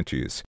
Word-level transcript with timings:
importantes 0.00 0.42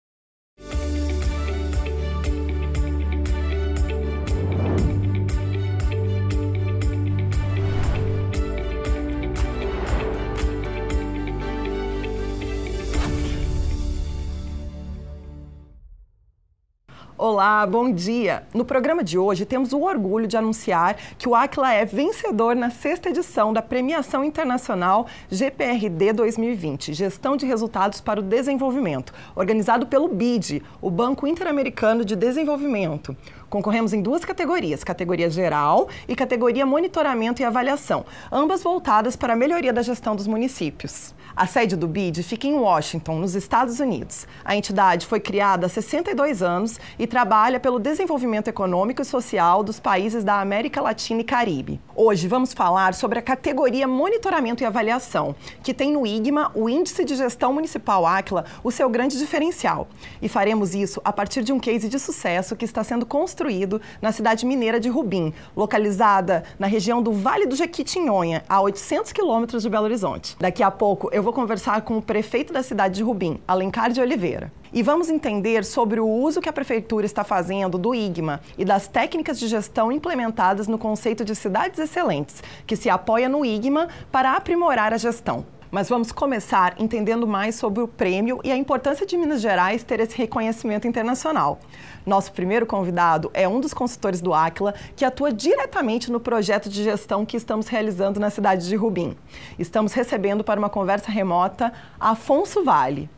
Olá, 17.22 17.66
bom 17.66 17.92
dia! 17.92 18.44
No 18.54 18.64
programa 18.64 19.04
de 19.04 19.18
hoje 19.18 19.44
temos 19.44 19.74
o 19.74 19.82
orgulho 19.82 20.26
de 20.26 20.38
anunciar 20.38 20.96
que 21.18 21.28
o 21.28 21.34
Aquila 21.34 21.70
é 21.70 21.84
vencedor 21.84 22.56
na 22.56 22.70
sexta 22.70 23.10
edição 23.10 23.52
da 23.52 23.60
Premiação 23.60 24.24
Internacional 24.24 25.06
GPRD 25.30 26.14
2020, 26.14 26.94
Gestão 26.94 27.36
de 27.36 27.44
Resultados 27.44 28.00
para 28.00 28.20
o 28.20 28.22
Desenvolvimento, 28.22 29.12
organizado 29.36 29.86
pelo 29.86 30.08
BID, 30.08 30.62
o 30.80 30.90
Banco 30.90 31.26
Interamericano 31.26 32.06
de 32.06 32.16
Desenvolvimento. 32.16 33.14
Concorremos 33.50 33.92
em 33.92 34.00
duas 34.00 34.24
categorias, 34.24 34.84
categoria 34.84 35.28
geral 35.28 35.88
e 36.06 36.14
categoria 36.14 36.64
monitoramento 36.64 37.42
e 37.42 37.44
avaliação, 37.44 38.06
ambas 38.30 38.62
voltadas 38.62 39.16
para 39.16 39.32
a 39.32 39.36
melhoria 39.36 39.72
da 39.72 39.82
gestão 39.82 40.14
dos 40.14 40.28
municípios. 40.28 41.12
A 41.34 41.46
sede 41.48 41.74
do 41.74 41.88
BID 41.88 42.22
fica 42.22 42.46
em 42.46 42.54
Washington, 42.54 43.18
nos 43.18 43.34
Estados 43.34 43.80
Unidos. 43.80 44.26
A 44.44 44.54
entidade 44.54 45.04
foi 45.04 45.18
criada 45.18 45.66
há 45.66 45.68
62 45.68 46.42
anos 46.42 46.78
e 46.96 47.08
trabalha 47.08 47.58
pelo 47.58 47.80
desenvolvimento 47.80 48.46
econômico 48.46 49.02
e 49.02 49.04
social 49.04 49.64
dos 49.64 49.80
países 49.80 50.22
da 50.22 50.40
América 50.40 50.80
Latina 50.80 51.20
e 51.20 51.24
Caribe. 51.24 51.80
Hoje 52.02 52.26
vamos 52.26 52.54
falar 52.54 52.94
sobre 52.94 53.18
a 53.18 53.22
categoria 53.22 53.86
monitoramento 53.86 54.62
e 54.62 54.66
avaliação, 54.66 55.36
que 55.62 55.74
tem 55.74 55.92
no 55.92 56.06
IGMA, 56.06 56.50
o 56.54 56.66
Índice 56.66 57.04
de 57.04 57.14
Gestão 57.14 57.52
Municipal 57.52 58.06
Aquila, 58.06 58.46
o 58.64 58.70
seu 58.70 58.88
grande 58.88 59.18
diferencial. 59.18 59.86
E 60.22 60.26
faremos 60.26 60.74
isso 60.74 60.98
a 61.04 61.12
partir 61.12 61.42
de 61.42 61.52
um 61.52 61.60
case 61.60 61.90
de 61.90 61.98
sucesso 61.98 62.56
que 62.56 62.64
está 62.64 62.82
sendo 62.82 63.04
construído 63.04 63.82
na 64.00 64.12
cidade 64.12 64.46
mineira 64.46 64.80
de 64.80 64.88
Rubim, 64.88 65.34
localizada 65.54 66.42
na 66.58 66.66
região 66.66 67.02
do 67.02 67.12
Vale 67.12 67.44
do 67.44 67.54
Jequitinhonha, 67.54 68.44
a 68.48 68.62
800 68.62 69.12
quilômetros 69.12 69.62
de 69.62 69.68
Belo 69.68 69.84
Horizonte. 69.84 70.38
Daqui 70.40 70.62
a 70.62 70.70
pouco 70.70 71.10
eu 71.12 71.22
vou 71.22 71.34
conversar 71.34 71.82
com 71.82 71.98
o 71.98 72.02
prefeito 72.02 72.50
da 72.50 72.62
cidade 72.62 72.94
de 72.94 73.02
Rubim, 73.02 73.38
Alencar 73.46 73.92
de 73.92 74.00
Oliveira. 74.00 74.50
E 74.72 74.84
vamos 74.84 75.10
entender 75.10 75.64
sobre 75.64 75.98
o 75.98 76.06
uso 76.06 76.40
que 76.40 76.48
a 76.48 76.52
prefeitura 76.52 77.04
está 77.04 77.24
fazendo 77.24 77.76
do 77.76 77.92
IGMA 77.92 78.40
e 78.56 78.64
das 78.64 78.86
técnicas 78.86 79.38
de 79.38 79.48
gestão 79.48 79.90
implementadas 79.90 80.68
no 80.68 80.78
conceito 80.78 81.24
de 81.24 81.34
cidades 81.34 81.80
excelentes, 81.80 82.40
que 82.68 82.76
se 82.76 82.88
apoia 82.88 83.28
no 83.28 83.44
IGMA 83.44 83.88
para 84.12 84.36
aprimorar 84.36 84.94
a 84.94 84.96
gestão. 84.96 85.44
Mas 85.72 85.88
vamos 85.88 86.12
começar 86.12 86.74
entendendo 86.78 87.26
mais 87.26 87.56
sobre 87.56 87.82
o 87.82 87.88
prêmio 87.88 88.40
e 88.44 88.52
a 88.52 88.56
importância 88.56 89.04
de 89.04 89.16
Minas 89.16 89.40
Gerais 89.40 89.82
ter 89.82 89.98
esse 89.98 90.16
reconhecimento 90.16 90.86
internacional. 90.86 91.58
Nosso 92.06 92.32
primeiro 92.32 92.64
convidado 92.64 93.28
é 93.34 93.48
um 93.48 93.60
dos 93.60 93.74
consultores 93.74 94.20
do 94.20 94.32
Aquila, 94.32 94.74
que 94.94 95.04
atua 95.04 95.32
diretamente 95.32 96.12
no 96.12 96.20
projeto 96.20 96.68
de 96.68 96.84
gestão 96.84 97.26
que 97.26 97.36
estamos 97.36 97.66
realizando 97.66 98.20
na 98.20 98.30
cidade 98.30 98.68
de 98.68 98.76
Rubim. 98.76 99.16
Estamos 99.58 99.92
recebendo 99.92 100.44
para 100.44 100.60
uma 100.60 100.70
conversa 100.70 101.10
remota 101.10 101.72
Afonso 101.98 102.62
Vale. 102.62 103.10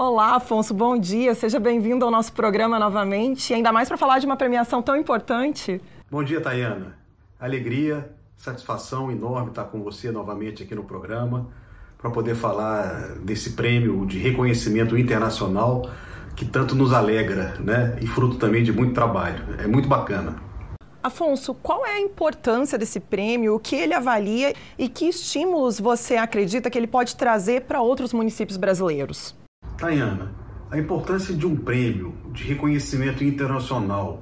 Olá, 0.00 0.36
Afonso, 0.36 0.72
bom 0.72 0.96
dia. 0.96 1.34
Seja 1.34 1.58
bem-vindo 1.58 2.04
ao 2.04 2.10
nosso 2.12 2.32
programa 2.32 2.78
novamente, 2.78 3.52
ainda 3.52 3.72
mais 3.72 3.88
para 3.88 3.96
falar 3.96 4.20
de 4.20 4.26
uma 4.26 4.36
premiação 4.36 4.80
tão 4.80 4.94
importante. 4.94 5.80
Bom 6.08 6.22
dia, 6.22 6.40
Tayana. 6.40 6.96
Alegria 7.40 8.08
Satisfação 8.36 9.10
enorme 9.10 9.48
estar 9.48 9.64
com 9.64 9.82
você 9.82 10.12
novamente 10.12 10.62
aqui 10.62 10.72
no 10.72 10.84
programa 10.84 11.48
para 12.00 12.12
poder 12.12 12.36
falar 12.36 13.16
desse 13.24 13.54
prêmio 13.54 14.06
de 14.06 14.20
reconhecimento 14.20 14.96
internacional 14.96 15.90
que 16.36 16.44
tanto 16.44 16.76
nos 16.76 16.92
alegra, 16.92 17.56
né? 17.58 17.98
E 18.00 18.06
fruto 18.06 18.36
também 18.36 18.62
de 18.62 18.72
muito 18.72 18.94
trabalho. 18.94 19.42
É 19.58 19.66
muito 19.66 19.88
bacana. 19.88 20.36
Afonso, 21.02 21.52
qual 21.54 21.84
é 21.84 21.94
a 21.94 22.00
importância 22.00 22.78
desse 22.78 23.00
prêmio? 23.00 23.56
O 23.56 23.58
que 23.58 23.74
ele 23.74 23.94
avalia 23.94 24.54
e 24.78 24.88
que 24.88 25.08
estímulos 25.08 25.80
você 25.80 26.14
acredita 26.14 26.70
que 26.70 26.78
ele 26.78 26.86
pode 26.86 27.16
trazer 27.16 27.62
para 27.62 27.82
outros 27.82 28.12
municípios 28.12 28.56
brasileiros? 28.56 29.36
Tayana, 29.78 30.32
a 30.72 30.76
importância 30.76 31.32
de 31.32 31.46
um 31.46 31.54
prêmio 31.54 32.12
de 32.32 32.42
reconhecimento 32.42 33.22
internacional 33.22 34.20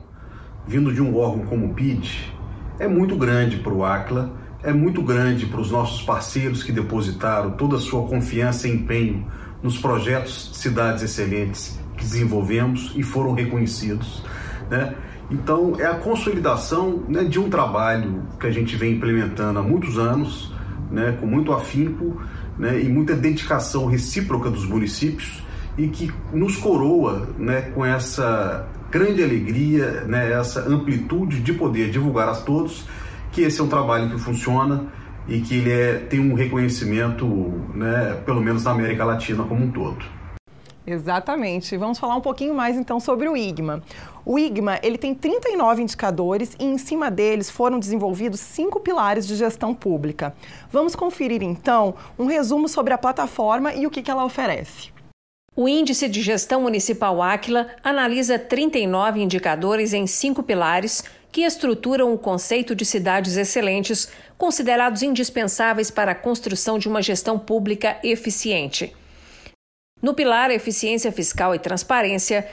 vindo 0.69 0.93
de 0.93 1.01
um 1.01 1.17
órgão 1.17 1.47
como 1.47 1.65
o 1.65 1.73
BID 1.73 2.31
é 2.79 2.87
muito 2.87 3.17
grande 3.17 3.57
para 3.57 3.73
o 3.73 3.83
Acla, 3.83 4.37
é 4.63 4.71
muito 4.71 5.01
grande 5.01 5.47
para 5.47 5.59
os 5.59 5.71
nossos 5.71 6.03
parceiros 6.03 6.63
que 6.63 6.73
depositaram 6.73 7.53
toda 7.53 7.77
a 7.77 7.79
sua 7.79 8.07
confiança 8.07 8.69
e 8.69 8.73
empenho 8.73 9.27
nos 9.63 9.79
projetos 9.79 10.51
Cidades 10.53 11.03
Excelentes 11.03 11.81
que 11.97 12.05
desenvolvemos 12.05 12.93
e 12.95 13.03
foram 13.03 13.33
reconhecidos. 13.33 14.23
Né? 14.71 14.95
Então, 15.31 15.77
é 15.79 15.87
a 15.87 15.95
consolidação 15.95 17.03
né, 17.09 17.25
de 17.25 17.39
um 17.39 17.49
trabalho 17.49 18.25
que 18.39 18.47
a 18.47 18.51
gente 18.51 18.77
vem 18.77 18.93
implementando 18.93 19.59
há 19.59 19.63
muitos 19.63 19.99
anos, 19.99 20.53
né, 20.91 21.17
com 21.19 21.27
muito 21.27 21.51
afinco 21.51 22.21
né, 22.59 22.79
e 22.79 22.91
muita 22.91 23.15
dedicação 23.15 23.87
recíproca 23.87 24.51
dos 24.51 24.67
municípios 24.67 25.46
e 25.77 25.89
que 25.89 26.13
nos 26.33 26.57
coroa 26.57 27.29
né, 27.39 27.71
com 27.75 27.85
essa 27.85 28.67
grande 28.91 29.23
alegria, 29.23 30.03
né, 30.03 30.33
essa 30.33 30.61
amplitude 30.69 31.41
de 31.41 31.53
poder 31.53 31.91
divulgar 31.91 32.29
a 32.29 32.35
todos 32.35 32.87
que 33.33 33.43
esse 33.43 33.61
é 33.61 33.65
um 33.65 33.69
trabalho 33.69 34.09
que 34.11 34.19
funciona 34.19 34.87
e 35.29 35.41
que 35.41 35.57
ele 35.57 35.71
é, 35.71 35.95
tem 35.95 36.21
um 36.21 36.35
reconhecimento, 36.35 37.27
né, 37.75 38.21
pelo 38.25 38.41
menos 38.41 38.65
na 38.65 38.71
América 38.71 39.05
Latina 39.05 39.45
como 39.45 39.65
um 39.65 39.71
todo. 39.71 40.05
Exatamente. 40.87 41.77
Vamos 41.77 41.99
falar 41.99 42.15
um 42.15 42.21
pouquinho 42.21 42.55
mais 42.55 42.77
então 42.77 43.01
sobre 43.01 43.29
o 43.29 43.37
IGMA. 43.37 43.83
O 44.25 44.39
IGMA 44.39 44.79
ele 44.83 44.97
tem 44.97 45.15
39 45.15 45.83
indicadores 45.83 46.57
e 46.59 46.65
em 46.65 46.79
cima 46.79 47.11
deles 47.11 47.51
foram 47.51 47.79
desenvolvidos 47.79 48.41
cinco 48.41 48.81
pilares 48.81 49.27
de 49.27 49.35
gestão 49.35 49.75
pública. 49.75 50.33
Vamos 50.71 50.95
conferir 50.95 51.43
então 51.43 51.95
um 52.17 52.27
resumo 52.27 52.69
sobre 52.69 52.95
a 52.95 52.99
plataforma 52.99 53.75
e 53.75 53.87
o 53.87 53.91
que, 53.91 54.01
que 54.01 54.11
ela 54.11 54.25
oferece. 54.25 54.96
O 55.59 55.67
Índice 55.67 56.07
de 56.07 56.21
Gestão 56.21 56.61
Municipal 56.61 57.23
Áquila 57.23 57.69
analisa 57.83 58.39
39 58.39 59.23
indicadores 59.23 59.95
em 59.95 60.07
cinco 60.07 60.43
pilares 60.43 61.03
que 61.33 61.41
estruturam 61.41 62.13
o 62.13 62.19
conceito 62.19 62.75
de 62.75 62.85
cidades 62.85 63.39
excelentes, 63.39 64.13
considerados 64.37 65.03
indispensáveis 65.03 65.91
para 65.91 66.13
a 66.13 66.15
construção 66.15 66.79
de 66.79 66.87
uma 66.87 67.01
gestão 67.01 67.39
pública 67.39 67.99
eficiente. 68.05 68.95
No 70.03 70.13
pilar 70.13 70.51
Eficiência 70.51 71.11
Fiscal 71.11 71.55
e 71.55 71.59
Transparência, 71.59 72.47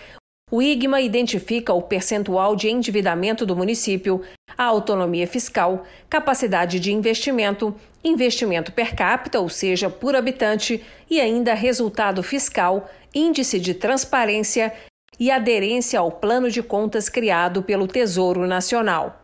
o 0.49 0.61
IGMA 0.61 1.01
identifica 1.01 1.73
o 1.73 1.81
percentual 1.81 2.55
de 2.55 2.69
endividamento 2.69 3.45
do 3.45 3.53
município, 3.53 4.21
a 4.57 4.63
autonomia 4.63 5.27
fiscal, 5.27 5.83
capacidade 6.09 6.79
de 6.79 6.93
investimento, 6.93 7.75
investimento 8.03 8.71
per 8.71 8.95
capita, 8.95 9.39
ou 9.39 9.49
seja, 9.49 9.89
por 9.89 10.15
habitante, 10.15 10.83
e 11.09 11.21
ainda 11.21 11.53
resultado 11.53 12.21
fiscal, 12.21 12.89
índice 13.13 13.59
de 13.59 13.73
transparência 13.73 14.73
e 15.19 15.31
aderência 15.31 15.99
ao 15.99 16.11
plano 16.11 16.49
de 16.49 16.61
contas 16.61 17.07
criado 17.07 17.63
pelo 17.63 17.87
Tesouro 17.87 18.47
Nacional. 18.47 19.23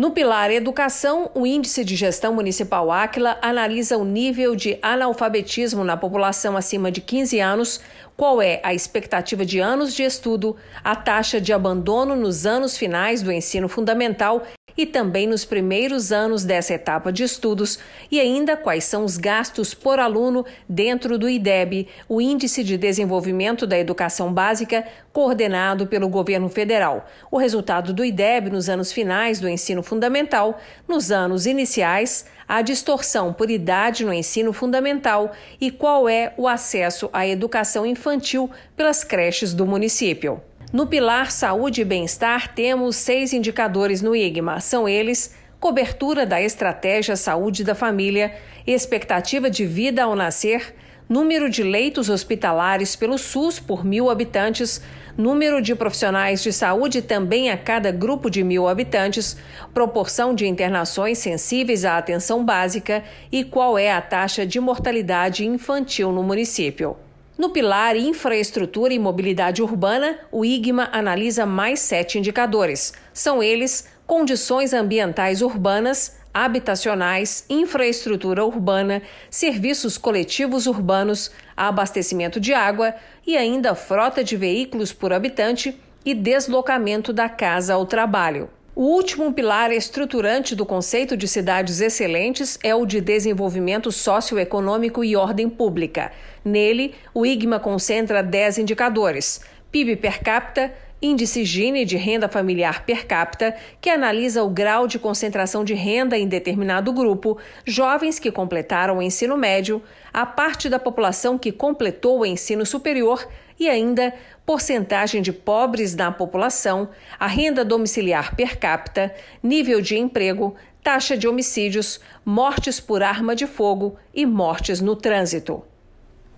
No 0.00 0.12
pilar 0.12 0.50
Educação, 0.50 1.30
o 1.34 1.46
Índice 1.46 1.84
de 1.84 1.94
Gestão 1.94 2.32
Municipal 2.32 2.90
Áquila 2.90 3.38
analisa 3.42 3.98
o 3.98 4.04
nível 4.04 4.56
de 4.56 4.78
analfabetismo 4.80 5.84
na 5.84 5.94
população 5.94 6.56
acima 6.56 6.90
de 6.90 7.02
15 7.02 7.38
anos, 7.38 7.80
qual 8.16 8.40
é 8.40 8.60
a 8.62 8.72
expectativa 8.72 9.44
de 9.44 9.58
anos 9.58 9.94
de 9.94 10.02
estudo, 10.02 10.56
a 10.82 10.96
taxa 10.96 11.38
de 11.38 11.52
abandono 11.52 12.16
nos 12.16 12.46
anos 12.46 12.78
finais 12.78 13.20
do 13.20 13.30
ensino 13.30 13.68
fundamental 13.68 14.42
e 14.76 14.86
também 14.86 15.26
nos 15.26 15.44
primeiros 15.44 16.12
anos 16.12 16.44
dessa 16.44 16.74
etapa 16.74 17.12
de 17.12 17.22
estudos 17.22 17.78
e 18.10 18.20
ainda 18.20 18.56
quais 18.56 18.84
são 18.84 19.04
os 19.04 19.16
gastos 19.16 19.74
por 19.74 19.98
aluno 19.98 20.44
dentro 20.68 21.18
do 21.18 21.28
IDEB, 21.28 21.88
o 22.08 22.20
Índice 22.20 22.62
de 22.64 22.76
Desenvolvimento 22.76 23.66
da 23.66 23.78
Educação 23.78 24.32
Básica, 24.32 24.86
coordenado 25.12 25.86
pelo 25.86 26.08
governo 26.08 26.48
federal. 26.48 27.06
O 27.30 27.38
resultado 27.38 27.92
do 27.92 28.04
IDEB 28.04 28.50
nos 28.50 28.68
anos 28.68 28.92
finais 28.92 29.40
do 29.40 29.48
ensino 29.48 29.82
fundamental, 29.82 30.60
nos 30.86 31.10
anos 31.10 31.46
iniciais, 31.46 32.26
a 32.46 32.62
distorção 32.62 33.32
por 33.32 33.48
idade 33.48 34.04
no 34.04 34.12
ensino 34.12 34.52
fundamental 34.52 35.32
e 35.60 35.70
qual 35.70 36.08
é 36.08 36.34
o 36.36 36.48
acesso 36.48 37.08
à 37.12 37.26
educação 37.26 37.86
infantil 37.86 38.50
pelas 38.76 39.04
creches 39.04 39.54
do 39.54 39.64
município. 39.64 40.42
No 40.72 40.86
pilar 40.86 41.32
Saúde 41.32 41.80
e 41.80 41.84
Bem-Estar, 41.84 42.54
temos 42.54 42.94
seis 42.94 43.32
indicadores 43.32 44.00
no 44.02 44.14
IGMA. 44.14 44.60
São 44.60 44.88
eles: 44.88 45.34
cobertura 45.58 46.24
da 46.24 46.40
estratégia 46.40 47.16
Saúde 47.16 47.64
da 47.64 47.74
Família, 47.74 48.36
expectativa 48.64 49.50
de 49.50 49.66
vida 49.66 50.04
ao 50.04 50.14
nascer, 50.14 50.72
número 51.08 51.50
de 51.50 51.64
leitos 51.64 52.08
hospitalares 52.08 52.94
pelo 52.94 53.18
SUS 53.18 53.58
por 53.58 53.84
mil 53.84 54.08
habitantes, 54.08 54.80
número 55.18 55.60
de 55.60 55.74
profissionais 55.74 56.40
de 56.40 56.52
saúde 56.52 57.02
também 57.02 57.50
a 57.50 57.58
cada 57.58 57.90
grupo 57.90 58.30
de 58.30 58.44
mil 58.44 58.68
habitantes, 58.68 59.36
proporção 59.74 60.32
de 60.32 60.46
internações 60.46 61.18
sensíveis 61.18 61.84
à 61.84 61.98
atenção 61.98 62.44
básica 62.44 63.02
e 63.32 63.42
qual 63.42 63.76
é 63.76 63.90
a 63.90 64.00
taxa 64.00 64.46
de 64.46 64.60
mortalidade 64.60 65.44
infantil 65.44 66.12
no 66.12 66.22
município. 66.22 66.96
No 67.40 67.48
pilar 67.48 67.96
Infraestrutura 67.96 68.92
e 68.92 68.98
Mobilidade 68.98 69.62
Urbana, 69.62 70.18
o 70.30 70.44
IGMA 70.44 70.90
analisa 70.92 71.46
mais 71.46 71.80
sete 71.80 72.18
indicadores. 72.18 72.92
São 73.14 73.42
eles 73.42 73.88
condições 74.06 74.74
ambientais 74.74 75.40
urbanas, 75.40 76.18
habitacionais, 76.34 77.46
infraestrutura 77.48 78.44
urbana, 78.44 79.00
serviços 79.30 79.96
coletivos 79.96 80.66
urbanos, 80.66 81.30
abastecimento 81.56 82.38
de 82.38 82.52
água 82.52 82.94
e 83.26 83.38
ainda 83.38 83.74
frota 83.74 84.22
de 84.22 84.36
veículos 84.36 84.92
por 84.92 85.10
habitante 85.10 85.80
e 86.04 86.12
deslocamento 86.12 87.10
da 87.10 87.26
casa 87.26 87.72
ao 87.72 87.86
trabalho. 87.86 88.50
O 88.76 88.82
último 88.84 89.32
pilar 89.32 89.72
estruturante 89.72 90.54
do 90.54 90.64
conceito 90.64 91.16
de 91.16 91.26
cidades 91.26 91.80
excelentes 91.80 92.58
é 92.62 92.74
o 92.74 92.86
de 92.86 93.00
desenvolvimento 93.00 93.90
socioeconômico 93.90 95.02
e 95.02 95.16
ordem 95.16 95.48
pública. 95.48 96.12
Nele, 96.44 96.94
o 97.12 97.26
IGMA 97.26 97.60
concentra 97.60 98.22
10 98.22 98.58
indicadores: 98.58 99.40
PIB 99.70 99.96
per 99.96 100.20
capita, 100.22 100.72
Índice 101.02 101.46
Gini 101.46 101.86
de 101.86 101.96
renda 101.96 102.28
familiar 102.28 102.84
per 102.84 103.06
capita, 103.06 103.56
que 103.80 103.88
analisa 103.88 104.42
o 104.42 104.50
grau 104.50 104.86
de 104.86 104.98
concentração 104.98 105.64
de 105.64 105.72
renda 105.72 106.18
em 106.18 106.28
determinado 106.28 106.92
grupo, 106.92 107.38
jovens 107.64 108.18
que 108.18 108.30
completaram 108.30 108.98
o 108.98 109.02
ensino 109.02 109.34
médio, 109.34 109.82
a 110.12 110.26
parte 110.26 110.68
da 110.68 110.78
população 110.78 111.38
que 111.38 111.52
completou 111.52 112.20
o 112.20 112.26
ensino 112.26 112.66
superior 112.66 113.26
e 113.58 113.66
ainda 113.68 114.12
porcentagem 114.44 115.22
de 115.22 115.32
pobres 115.32 115.94
na 115.94 116.12
população, 116.12 116.90
a 117.18 117.26
renda 117.26 117.64
domiciliar 117.64 118.36
per 118.36 118.58
capita, 118.58 119.14
nível 119.42 119.80
de 119.80 119.96
emprego, 119.96 120.54
taxa 120.82 121.16
de 121.16 121.26
homicídios, 121.26 121.98
mortes 122.24 122.78
por 122.78 123.02
arma 123.02 123.34
de 123.34 123.46
fogo 123.46 123.96
e 124.14 124.26
mortes 124.26 124.82
no 124.82 124.94
trânsito. 124.94 125.62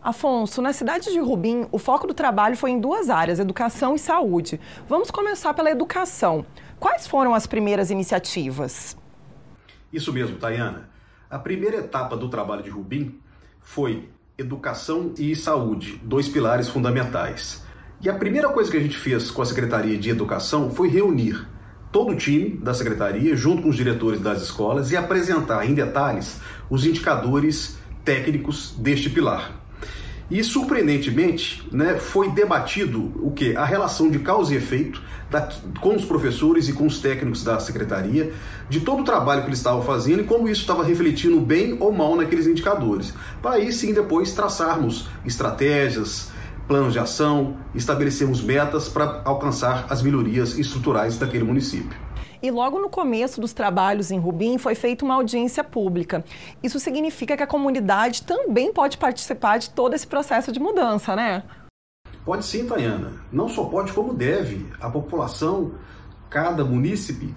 Afonso, 0.02 0.60
na 0.60 0.72
cidade 0.72 1.12
de 1.12 1.20
Rubim, 1.20 1.68
o 1.70 1.78
foco 1.78 2.08
do 2.08 2.14
trabalho 2.14 2.56
foi 2.56 2.72
em 2.72 2.80
duas 2.80 3.08
áreas, 3.08 3.38
educação 3.38 3.94
e 3.94 4.00
saúde. 4.00 4.58
Vamos 4.88 5.12
começar 5.12 5.54
pela 5.54 5.70
educação. 5.70 6.44
Quais 6.80 7.06
foram 7.06 7.32
as 7.32 7.46
primeiras 7.46 7.88
iniciativas? 7.88 8.96
Isso 9.92 10.12
mesmo, 10.12 10.38
Tayana. 10.38 10.90
A 11.30 11.38
primeira 11.38 11.76
etapa 11.76 12.16
do 12.16 12.28
trabalho 12.28 12.64
de 12.64 12.70
Rubim 12.70 13.20
foi 13.60 14.10
educação 14.36 15.14
e 15.16 15.36
saúde, 15.36 16.00
dois 16.02 16.28
pilares 16.28 16.68
fundamentais. 16.68 17.64
E 18.00 18.10
a 18.10 18.14
primeira 18.14 18.48
coisa 18.48 18.72
que 18.72 18.76
a 18.76 18.82
gente 18.82 18.98
fez 18.98 19.30
com 19.30 19.40
a 19.40 19.46
Secretaria 19.46 19.96
de 19.96 20.10
Educação 20.10 20.68
foi 20.68 20.88
reunir 20.88 21.46
todo 21.92 22.10
o 22.10 22.16
time 22.16 22.56
da 22.56 22.74
secretaria, 22.74 23.36
junto 23.36 23.62
com 23.62 23.68
os 23.68 23.76
diretores 23.76 24.20
das 24.20 24.42
escolas, 24.42 24.90
e 24.90 24.96
apresentar 24.96 25.64
em 25.64 25.74
detalhes 25.74 26.40
os 26.68 26.84
indicadores 26.84 27.78
técnicos 28.04 28.74
deste 28.76 29.08
pilar. 29.08 29.61
E 30.32 30.42
surpreendentemente, 30.42 31.62
né, 31.70 31.98
foi 31.98 32.30
debatido 32.30 33.12
o 33.22 33.32
que 33.32 33.54
a 33.54 33.66
relação 33.66 34.08
de 34.08 34.18
causa 34.20 34.54
e 34.54 34.56
efeito 34.56 35.02
da, 35.30 35.46
com 35.78 35.94
os 35.94 36.06
professores 36.06 36.70
e 36.70 36.72
com 36.72 36.86
os 36.86 37.00
técnicos 37.00 37.44
da 37.44 37.60
secretaria 37.60 38.32
de 38.66 38.80
todo 38.80 39.02
o 39.02 39.04
trabalho 39.04 39.42
que 39.42 39.48
eles 39.48 39.58
estavam 39.58 39.82
fazendo 39.82 40.22
e 40.22 40.24
como 40.24 40.48
isso 40.48 40.62
estava 40.62 40.82
refletindo 40.82 41.38
bem 41.38 41.76
ou 41.78 41.92
mal 41.92 42.16
naqueles 42.16 42.46
indicadores. 42.46 43.12
Para 43.42 43.56
aí 43.56 43.70
sim 43.74 43.92
depois 43.92 44.32
traçarmos 44.32 45.06
estratégias, 45.26 46.32
planos 46.66 46.94
de 46.94 46.98
ação, 46.98 47.58
estabelecermos 47.74 48.42
metas 48.42 48.88
para 48.88 49.20
alcançar 49.26 49.84
as 49.90 50.00
melhorias 50.00 50.58
estruturais 50.58 51.18
daquele 51.18 51.44
município. 51.44 51.94
E 52.42 52.50
logo 52.50 52.80
no 52.80 52.88
começo 52.88 53.40
dos 53.40 53.52
trabalhos 53.52 54.10
em 54.10 54.18
Rubim 54.18 54.58
foi 54.58 54.74
feita 54.74 55.04
uma 55.04 55.14
audiência 55.14 55.62
pública. 55.62 56.24
Isso 56.60 56.80
significa 56.80 57.36
que 57.36 57.42
a 57.42 57.46
comunidade 57.46 58.22
também 58.22 58.72
pode 58.72 58.98
participar 58.98 59.58
de 59.58 59.70
todo 59.70 59.94
esse 59.94 60.06
processo 60.06 60.50
de 60.50 60.58
mudança, 60.58 61.14
né? 61.14 61.44
Pode 62.24 62.44
sim, 62.44 62.66
Tayana. 62.66 63.12
Não 63.30 63.48
só 63.48 63.64
pode, 63.64 63.92
como 63.92 64.12
deve. 64.12 64.66
A 64.80 64.90
população, 64.90 65.72
cada 66.28 66.64
munícipe, 66.64 67.32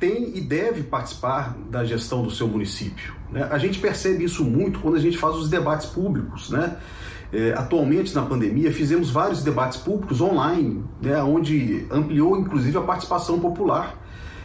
tem 0.00 0.36
e 0.36 0.40
deve 0.40 0.82
participar 0.82 1.56
da 1.68 1.84
gestão 1.84 2.22
do 2.22 2.30
seu 2.30 2.48
município. 2.48 3.14
Né? 3.30 3.46
A 3.50 3.58
gente 3.58 3.78
percebe 3.78 4.24
isso 4.24 4.44
muito 4.44 4.80
quando 4.80 4.96
a 4.96 5.00
gente 5.00 5.18
faz 5.18 5.36
os 5.36 5.48
debates 5.48 5.86
públicos. 5.86 6.50
Né? 6.50 6.76
É, 7.32 7.52
atualmente, 7.52 8.14
na 8.14 8.22
pandemia, 8.22 8.72
fizemos 8.72 9.10
vários 9.10 9.44
debates 9.44 9.78
públicos 9.78 10.20
online, 10.20 10.82
né? 11.00 11.22
onde 11.22 11.86
ampliou 11.90 12.36
inclusive 12.36 12.76
a 12.78 12.80
participação 12.80 13.38
popular. 13.38 13.99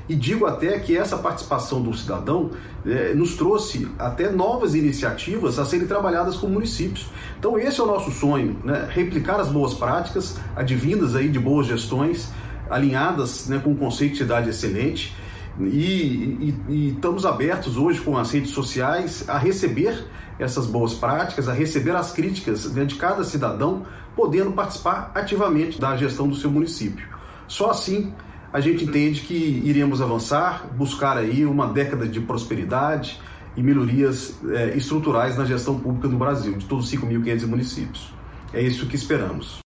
E 0.07 0.15
digo 0.15 0.45
até 0.45 0.77
que 0.79 0.95
essa 0.95 1.17
participação 1.17 1.81
do 1.81 1.93
cidadão 1.95 2.51
é, 2.85 3.13
nos 3.13 3.35
trouxe 3.35 3.87
até 3.97 4.31
novas 4.31 4.75
iniciativas 4.75 5.57
a 5.57 5.65
serem 5.65 5.87
trabalhadas 5.87 6.35
com 6.37 6.47
municípios. 6.47 7.07
Então 7.39 7.57
esse 7.57 7.79
é 7.79 7.83
o 7.83 7.87
nosso 7.87 8.11
sonho, 8.11 8.55
né? 8.63 8.87
replicar 8.91 9.39
as 9.39 9.49
boas 9.49 9.73
práticas 9.73 10.37
advindas 10.55 11.15
aí 11.15 11.27
de 11.27 11.39
boas 11.39 11.65
gestões, 11.65 12.29
alinhadas 12.69 13.47
né, 13.47 13.59
com 13.63 13.71
o 13.71 13.75
conceito 13.75 14.13
de 14.13 14.17
cidade 14.19 14.49
excelente. 14.49 15.15
E, 15.59 15.65
e, 15.67 16.55
e 16.67 16.89
estamos 16.89 17.25
abertos 17.25 17.77
hoje 17.77 18.01
com 18.01 18.17
as 18.17 18.31
redes 18.31 18.51
sociais 18.51 19.23
a 19.27 19.37
receber 19.37 20.05
essas 20.37 20.67
boas 20.67 20.93
práticas, 20.93 21.47
a 21.47 21.53
receber 21.53 21.95
as 21.95 22.11
críticas 22.11 22.71
né, 22.73 22.83
de 22.85 22.95
cada 22.95 23.23
cidadão, 23.23 23.85
podendo 24.15 24.51
participar 24.51 25.11
ativamente 25.15 25.79
da 25.79 25.95
gestão 25.95 26.27
do 26.27 26.35
seu 26.35 26.51
município. 26.51 27.07
Só 27.47 27.69
assim 27.69 28.13
a 28.55 28.61
gente 28.61 28.85
entende 28.85 29.19
que 29.19 29.61
iremos 29.65 30.01
avançar, 30.01 30.65
buscar 30.77 31.17
aí 31.17 31.45
uma 31.45 31.67
década 31.67 32.07
de 32.07 32.21
prosperidade 32.21 33.19
e 33.57 33.61
melhorias 33.61 34.39
é, 34.49 34.77
estruturais 34.77 35.37
na 35.37 35.43
gestão 35.43 35.77
pública 35.77 36.07
do 36.07 36.15
Brasil, 36.15 36.53
de 36.53 36.65
todos 36.65 36.85
os 36.85 37.01
5.500 37.01 37.47
municípios. 37.47 38.13
É 38.53 38.61
isso 38.61 38.87
que 38.87 38.95
esperamos. 38.95 39.57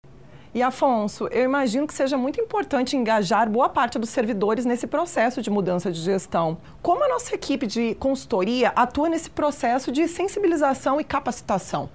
E 0.55 0.63
Afonso, 0.63 1.27
eu 1.27 1.43
imagino 1.43 1.85
que 1.85 1.93
seja 1.93 2.17
muito 2.17 2.41
importante 2.41 2.97
engajar 2.97 3.47
boa 3.47 3.69
parte 3.69 3.99
dos 3.99 4.09
servidores 4.09 4.65
nesse 4.65 4.87
processo 4.87 5.39
de 5.39 5.51
mudança 5.51 5.91
de 5.91 6.01
gestão. 6.01 6.57
Como 6.81 7.03
a 7.03 7.07
nossa 7.07 7.35
equipe 7.35 7.67
de 7.67 7.93
consultoria 7.93 8.69
atua 8.69 9.07
nesse 9.07 9.29
processo 9.29 9.91
de 9.91 10.07
sensibilização 10.07 10.99
e 10.99 11.03
capacitação? 11.03 11.91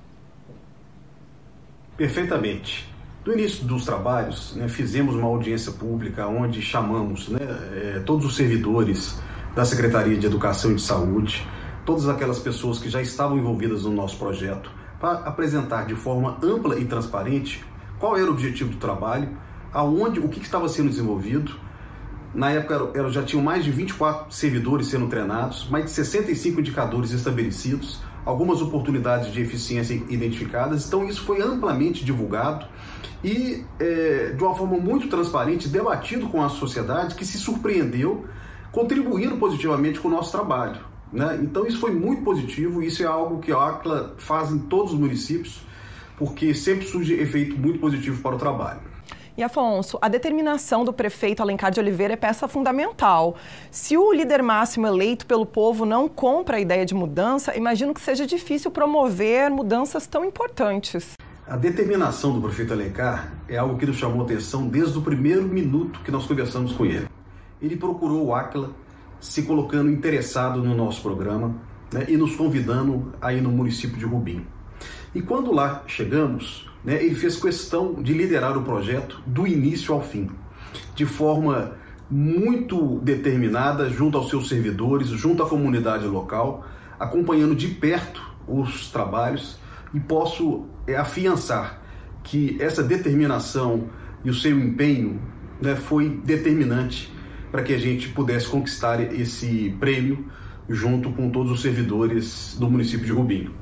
Perfeitamente. 1.96 2.93
No 3.26 3.32
início 3.32 3.64
dos 3.64 3.86
trabalhos, 3.86 4.54
né, 4.54 4.68
fizemos 4.68 5.14
uma 5.14 5.26
audiência 5.26 5.72
pública 5.72 6.26
onde 6.26 6.60
chamamos 6.60 7.30
né, 7.30 7.38
é, 7.72 8.02
todos 8.04 8.26
os 8.26 8.36
servidores 8.36 9.18
da 9.54 9.64
Secretaria 9.64 10.14
de 10.14 10.26
Educação 10.26 10.72
e 10.72 10.74
de 10.74 10.82
Saúde, 10.82 11.48
todas 11.86 12.06
aquelas 12.06 12.38
pessoas 12.38 12.78
que 12.78 12.90
já 12.90 13.00
estavam 13.00 13.38
envolvidas 13.38 13.84
no 13.84 13.92
nosso 13.92 14.18
projeto, 14.18 14.70
para 15.00 15.20
apresentar 15.20 15.86
de 15.86 15.94
forma 15.94 16.36
ampla 16.42 16.78
e 16.78 16.84
transparente 16.84 17.64
qual 17.98 18.14
era 18.14 18.26
o 18.26 18.30
objetivo 18.30 18.68
do 18.68 18.76
trabalho, 18.76 19.30
aonde, 19.72 20.20
o 20.20 20.28
que, 20.28 20.38
que 20.38 20.44
estava 20.44 20.68
sendo 20.68 20.90
desenvolvido. 20.90 21.54
Na 22.34 22.50
época 22.50 22.90
era, 22.94 23.08
já 23.08 23.22
tinham 23.22 23.42
mais 23.42 23.64
de 23.64 23.70
24 23.70 24.34
servidores 24.34 24.88
sendo 24.88 25.06
treinados, 25.06 25.66
mais 25.70 25.86
de 25.86 25.92
65 25.92 26.60
indicadores 26.60 27.10
estabelecidos, 27.12 28.02
algumas 28.22 28.60
oportunidades 28.60 29.32
de 29.32 29.40
eficiência 29.40 29.94
identificadas. 30.10 30.86
Então 30.86 31.08
isso 31.08 31.22
foi 31.22 31.40
amplamente 31.40 32.04
divulgado 32.04 32.66
e 33.22 33.64
é, 33.78 34.32
de 34.36 34.42
uma 34.42 34.54
forma 34.54 34.76
muito 34.76 35.08
transparente, 35.08 35.68
debatido 35.68 36.28
com 36.28 36.42
a 36.42 36.48
sociedade 36.48 37.14
que 37.14 37.24
se 37.24 37.38
surpreendeu, 37.38 38.24
contribuindo 38.70 39.36
positivamente 39.36 40.00
com 40.00 40.08
o 40.08 40.10
nosso 40.10 40.32
trabalho. 40.32 40.80
Né? 41.12 41.38
Então 41.42 41.66
isso 41.66 41.78
foi 41.78 41.92
muito 41.92 42.22
positivo, 42.22 42.82
isso 42.82 43.02
é 43.02 43.06
algo 43.06 43.38
que 43.38 43.52
a 43.52 43.68
ACLA 43.68 44.14
faz 44.18 44.50
em 44.50 44.58
todos 44.58 44.92
os 44.92 44.98
municípios, 44.98 45.62
porque 46.16 46.52
sempre 46.54 46.86
surge 46.86 47.14
efeito 47.14 47.56
muito 47.56 47.78
positivo 47.78 48.20
para 48.20 48.34
o 48.34 48.38
trabalho. 48.38 48.80
E 49.36 49.42
Afonso, 49.42 49.98
a 50.00 50.08
determinação 50.08 50.84
do 50.84 50.92
prefeito 50.92 51.42
Alencar 51.42 51.72
de 51.72 51.80
Oliveira 51.80 52.14
é 52.14 52.16
peça 52.16 52.46
fundamental. 52.46 53.34
Se 53.68 53.96
o 53.96 54.12
líder 54.12 54.44
máximo 54.44 54.86
eleito 54.86 55.26
pelo 55.26 55.44
povo 55.44 55.84
não 55.84 56.08
compra 56.08 56.56
a 56.56 56.60
ideia 56.60 56.86
de 56.86 56.94
mudança, 56.94 57.56
imagino 57.56 57.92
que 57.92 58.00
seja 58.00 58.26
difícil 58.26 58.70
promover 58.70 59.50
mudanças 59.50 60.06
tão 60.06 60.24
importantes. 60.24 61.14
A 61.54 61.56
determinação 61.56 62.32
do 62.32 62.40
prefeito 62.40 62.72
Alencar 62.72 63.32
é 63.48 63.56
algo 63.56 63.78
que 63.78 63.86
nos 63.86 63.94
chamou 63.94 64.22
a 64.22 64.24
atenção 64.24 64.66
desde 64.66 64.98
o 64.98 65.02
primeiro 65.02 65.46
minuto 65.46 66.00
que 66.00 66.10
nós 66.10 66.26
conversamos 66.26 66.72
com 66.72 66.84
ele. 66.84 67.06
Ele 67.62 67.76
procurou 67.76 68.26
o 68.26 68.34
Aquila, 68.34 68.72
se 69.20 69.44
colocando 69.44 69.88
interessado 69.88 70.60
no 70.60 70.74
nosso 70.74 71.00
programa 71.00 71.54
né, 71.92 72.06
e 72.08 72.16
nos 72.16 72.34
convidando 72.34 73.12
aí 73.20 73.40
no 73.40 73.52
município 73.52 73.96
de 73.96 74.04
Rubim. 74.04 74.44
E 75.14 75.22
quando 75.22 75.52
lá 75.52 75.84
chegamos, 75.86 76.68
né, 76.84 77.00
ele 77.00 77.14
fez 77.14 77.36
questão 77.36 78.02
de 78.02 78.12
liderar 78.12 78.58
o 78.58 78.64
projeto 78.64 79.22
do 79.24 79.46
início 79.46 79.94
ao 79.94 80.02
fim, 80.02 80.28
de 80.96 81.06
forma 81.06 81.76
muito 82.10 82.98
determinada, 82.98 83.88
junto 83.88 84.18
aos 84.18 84.28
seus 84.28 84.48
servidores, 84.48 85.06
junto 85.06 85.40
à 85.40 85.48
comunidade 85.48 86.04
local, 86.04 86.66
acompanhando 86.98 87.54
de 87.54 87.68
perto 87.68 88.28
os 88.48 88.90
trabalhos 88.90 89.62
e 89.94 90.00
posso 90.00 90.66
é, 90.86 90.96
afiançar 90.96 91.80
que 92.22 92.56
essa 92.60 92.82
determinação 92.82 93.88
e 94.24 94.30
o 94.30 94.34
seu 94.34 94.58
empenho 94.58 95.20
né, 95.62 95.76
foi 95.76 96.08
determinante 96.24 97.12
para 97.50 97.62
que 97.62 97.72
a 97.72 97.78
gente 97.78 98.08
pudesse 98.08 98.48
conquistar 98.48 99.00
esse 99.00 99.74
prêmio 99.78 100.26
junto 100.68 101.12
com 101.12 101.30
todos 101.30 101.52
os 101.52 101.62
servidores 101.62 102.56
do 102.58 102.68
município 102.68 103.06
de 103.06 103.12
Rubinho. 103.12 103.54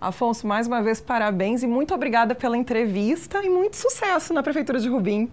Afonso, 0.00 0.46
mais 0.46 0.66
uma 0.66 0.82
vez, 0.82 1.00
parabéns 1.00 1.62
e 1.62 1.66
muito 1.66 1.94
obrigada 1.94 2.34
pela 2.34 2.56
entrevista 2.56 3.42
e 3.42 3.48
muito 3.48 3.76
sucesso 3.76 4.34
na 4.34 4.42
Prefeitura 4.42 4.78
de 4.78 4.88
Rubim. 4.88 5.30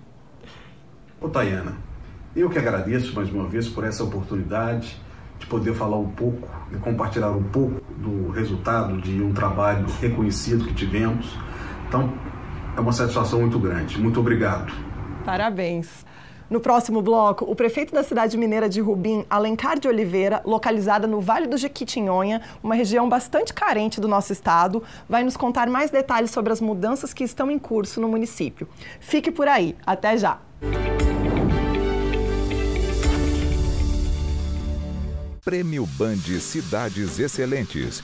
Ô, 1.20 1.28
Tayana, 1.28 1.76
eu 2.36 2.50
que 2.50 2.58
agradeço 2.58 3.14
mais 3.16 3.30
uma 3.30 3.48
vez 3.48 3.68
por 3.68 3.84
essa 3.84 4.04
oportunidade 4.04 5.02
de 5.42 5.48
poder 5.48 5.74
falar 5.74 5.98
um 5.98 6.10
pouco 6.10 6.48
e 6.72 6.78
compartilhar 6.78 7.32
um 7.32 7.44
pouco 7.44 7.82
do 7.98 8.30
resultado 8.30 9.02
de 9.02 9.22
um 9.22 9.34
trabalho 9.34 9.86
reconhecido 10.00 10.66
que 10.66 10.74
tivemos. 10.74 11.36
Então, 11.88 12.14
é 12.78 12.80
uma 12.80 12.94
satisfação 12.94 13.42
muito 13.42 13.60
grande. 13.60 14.00
Muito 14.00 14.20
obrigado. 14.20 14.72
Parabéns. 15.26 16.06
No 16.48 16.60
próximo 16.60 17.02
bloco, 17.02 17.46
o 17.50 17.56
prefeito 17.56 17.94
da 17.94 18.04
cidade 18.04 18.38
mineira 18.38 18.68
de 18.68 18.82
Rubim, 18.82 19.26
Alencar 19.30 19.80
de 19.80 19.88
Oliveira, 19.88 20.42
localizada 20.46 21.08
no 21.08 21.22
Vale 21.22 21.48
do 21.48 21.58
Jequitinhonha, 21.58 22.42
uma 22.62 22.76
região 22.76 23.08
bastante 23.08 23.54
carente 23.54 24.02
do 24.02 24.08
nosso 24.08 24.34
estado, 24.34 24.84
vai 25.08 25.24
nos 25.24 25.38
contar 25.38 25.70
mais 25.70 25.90
detalhes 25.90 26.30
sobre 26.30 26.52
as 26.52 26.60
mudanças 26.60 27.14
que 27.14 27.24
estão 27.24 27.50
em 27.50 27.58
curso 27.58 28.02
no 28.02 28.08
município. 28.10 28.68
Fique 29.00 29.32
por 29.32 29.48
aí. 29.48 29.76
Até 29.88 30.18
já! 30.18 30.40
Prêmio 35.44 35.88
Band 35.98 36.40
Cidades 36.40 37.20
Excelentes 37.20 38.04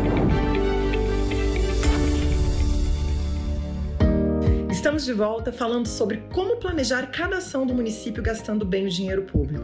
Estamos 4.81 5.05
de 5.05 5.13
volta 5.13 5.51
falando 5.51 5.85
sobre 5.85 6.23
como 6.33 6.57
planejar 6.57 7.05
cada 7.11 7.37
ação 7.37 7.67
do 7.67 7.73
município 7.75 8.23
gastando 8.23 8.65
bem 8.65 8.87
o 8.87 8.89
dinheiro 8.89 9.21
público. 9.21 9.63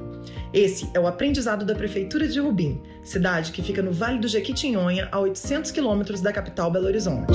Esse 0.53 0.87
é 0.93 0.99
o 0.99 1.07
aprendizado 1.07 1.65
da 1.65 1.73
Prefeitura 1.73 2.27
de 2.27 2.39
Rubim, 2.39 2.79
cidade 3.03 3.51
que 3.51 3.63
fica 3.63 3.81
no 3.81 3.91
Vale 3.91 4.19
do 4.19 4.27
Jequitinhonha, 4.27 5.09
a 5.11 5.19
800 5.19 5.71
quilômetros 5.71 6.21
da 6.21 6.31
capital 6.31 6.69
Belo 6.69 6.85
Horizonte. 6.85 7.33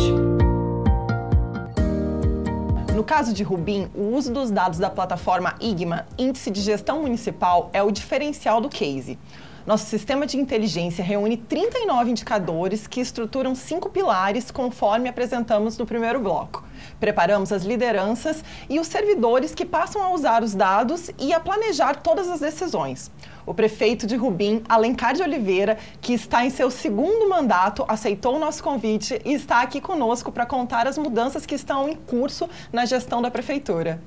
No 2.94 3.02
caso 3.02 3.34
de 3.34 3.42
Rubim, 3.42 3.90
o 3.96 4.14
uso 4.14 4.32
dos 4.32 4.52
dados 4.52 4.78
da 4.78 4.88
plataforma 4.88 5.56
IGMA, 5.60 6.06
Índice 6.16 6.52
de 6.52 6.60
Gestão 6.60 7.02
Municipal, 7.02 7.68
é 7.72 7.82
o 7.82 7.90
diferencial 7.90 8.60
do 8.60 8.68
case. 8.68 9.18
Nosso 9.66 9.86
sistema 9.86 10.24
de 10.24 10.36
inteligência 10.36 11.04
reúne 11.04 11.36
39 11.36 12.12
indicadores 12.12 12.86
que 12.86 13.00
estruturam 13.00 13.56
cinco 13.56 13.90
pilares, 13.90 14.52
conforme 14.52 15.08
apresentamos 15.08 15.76
no 15.76 15.84
primeiro 15.84 16.20
bloco. 16.20 16.61
Preparamos 16.98 17.52
as 17.52 17.64
lideranças 17.64 18.44
e 18.68 18.78
os 18.78 18.86
servidores 18.86 19.54
que 19.54 19.64
passam 19.64 20.02
a 20.02 20.10
usar 20.10 20.42
os 20.42 20.54
dados 20.54 21.10
e 21.18 21.32
a 21.32 21.40
planejar 21.40 21.96
todas 21.96 22.28
as 22.28 22.40
decisões. 22.40 23.10
O 23.44 23.52
prefeito 23.52 24.06
de 24.06 24.16
Rubim, 24.16 24.62
Alencar 24.68 25.14
de 25.14 25.22
Oliveira, 25.22 25.78
que 26.00 26.12
está 26.12 26.44
em 26.44 26.50
seu 26.50 26.70
segundo 26.70 27.28
mandato, 27.28 27.84
aceitou 27.88 28.36
o 28.36 28.38
nosso 28.38 28.62
convite 28.62 29.20
e 29.24 29.32
está 29.32 29.62
aqui 29.62 29.80
conosco 29.80 30.30
para 30.30 30.46
contar 30.46 30.86
as 30.86 30.96
mudanças 30.96 31.44
que 31.44 31.54
estão 31.54 31.88
em 31.88 31.96
curso 31.96 32.48
na 32.72 32.84
gestão 32.84 33.20
da 33.20 33.30
prefeitura. 33.30 34.00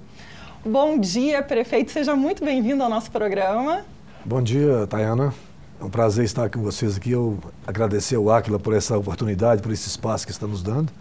Bom 0.66 0.98
dia, 0.98 1.44
prefeito, 1.44 1.92
seja 1.92 2.16
muito 2.16 2.44
bem-vindo 2.44 2.82
ao 2.82 2.90
nosso 2.90 3.12
programa. 3.12 3.86
Bom 4.24 4.42
dia, 4.42 4.88
Tayana. 4.88 5.34
É 5.80 5.84
um 5.84 5.90
prazer 5.90 6.24
estar 6.26 6.50
com 6.50 6.62
vocês 6.62 6.98
aqui. 6.98 7.12
Eu 7.12 7.38
agradecer 7.68 8.16
ao 8.16 8.32
Aquila 8.32 8.58
por 8.58 8.74
essa 8.74 8.98
oportunidade, 8.98 9.62
por 9.62 9.72
esse 9.72 9.88
espaço 9.88 10.26
que 10.26 10.32
está 10.32 10.48
nos 10.48 10.64
dando. 10.64 10.92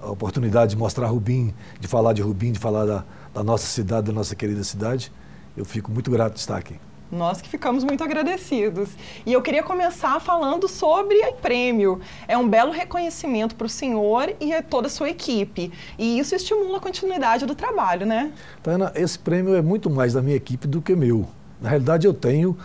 A 0.00 0.10
oportunidade 0.10 0.70
de 0.70 0.76
mostrar 0.76 1.08
Rubim, 1.08 1.54
de 1.80 1.88
falar 1.88 2.12
de 2.12 2.22
Rubim, 2.22 2.52
de 2.52 2.58
falar 2.58 2.86
da, 2.86 3.04
da 3.34 3.42
nossa 3.42 3.66
cidade, 3.66 4.06
da 4.06 4.12
nossa 4.12 4.34
querida 4.34 4.62
cidade. 4.62 5.12
Eu 5.56 5.64
fico 5.64 5.90
muito 5.90 6.10
grato 6.10 6.34
de 6.34 6.40
estar 6.40 6.56
aqui. 6.56 6.76
Nós 7.10 7.40
que 7.40 7.48
ficamos 7.48 7.84
muito 7.84 8.04
agradecidos. 8.04 8.90
E 9.24 9.32
eu 9.32 9.40
queria 9.40 9.62
começar 9.62 10.20
falando 10.20 10.68
sobre 10.68 11.16
o 11.26 11.32
prêmio. 11.32 12.00
É 12.28 12.36
um 12.36 12.48
belo 12.48 12.70
reconhecimento 12.70 13.56
para 13.56 13.66
o 13.66 13.68
senhor 13.68 14.34
e 14.38 14.62
toda 14.62 14.88
a 14.88 14.90
sua 14.90 15.08
equipe. 15.08 15.72
E 15.98 16.18
isso 16.18 16.34
estimula 16.34 16.76
a 16.76 16.80
continuidade 16.80 17.46
do 17.46 17.54
trabalho, 17.54 18.06
né? 18.06 18.32
Tana, 18.62 18.92
esse 18.94 19.18
prêmio 19.18 19.54
é 19.54 19.62
muito 19.62 19.88
mais 19.88 20.12
da 20.12 20.22
minha 20.22 20.36
equipe 20.36 20.68
do 20.68 20.82
que 20.82 20.94
meu. 20.94 21.26
Na 21.60 21.70
realidade, 21.70 22.06
eu 22.06 22.12
tenho 22.14 22.56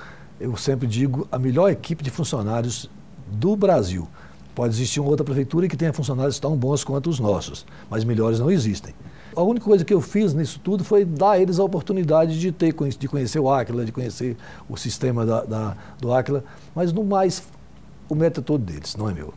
eu 0.44 0.58
sempre 0.58 0.88
digo, 0.88 1.26
a 1.32 1.40
melhor 1.40 1.70
equipe 1.70 2.04
de 2.04 2.10
funcionários 2.10 2.90
do 3.28 3.56
Brasil. 3.56 4.08
Pode 4.56 4.74
existir 4.74 5.00
uma 5.00 5.10
outra 5.10 5.24
prefeitura 5.24 5.68
que 5.68 5.76
tenha 5.76 5.92
funcionários 5.92 6.40
tão 6.40 6.56
bons 6.56 6.84
quanto 6.84 7.10
os 7.10 7.20
nossos, 7.20 7.66
mas 7.90 8.04
melhores 8.04 8.40
não 8.40 8.52
existem. 8.52 8.94
A 9.36 9.42
única 9.42 9.66
coisa 9.66 9.84
que 9.84 9.94
eu 9.94 10.00
fiz 10.00 10.34
nisso 10.34 10.60
tudo 10.64 10.84
foi 10.84 11.04
dar 11.04 11.32
a 11.32 11.40
eles 11.40 11.60
a 11.60 11.64
oportunidade 11.64 12.40
de 12.40 12.52
ter 12.52 12.74
de 12.74 13.08
conhecer 13.08 13.40
o 13.40 13.50
Aquila, 13.50 13.84
de 13.84 13.92
conhecer 13.92 14.38
o 14.70 14.78
sistema 14.78 15.26
da, 15.26 15.42
da, 15.44 15.78
do 16.00 16.14
Aquila, 16.14 16.44
mas 16.76 16.94
no 16.94 17.04
mais 17.04 17.44
o 18.08 18.16
mérito 18.16 18.42
é 18.42 18.44
todo 18.44 18.64
deles, 18.64 18.96
não 18.96 19.10
é 19.10 19.14
meu. 19.14 19.34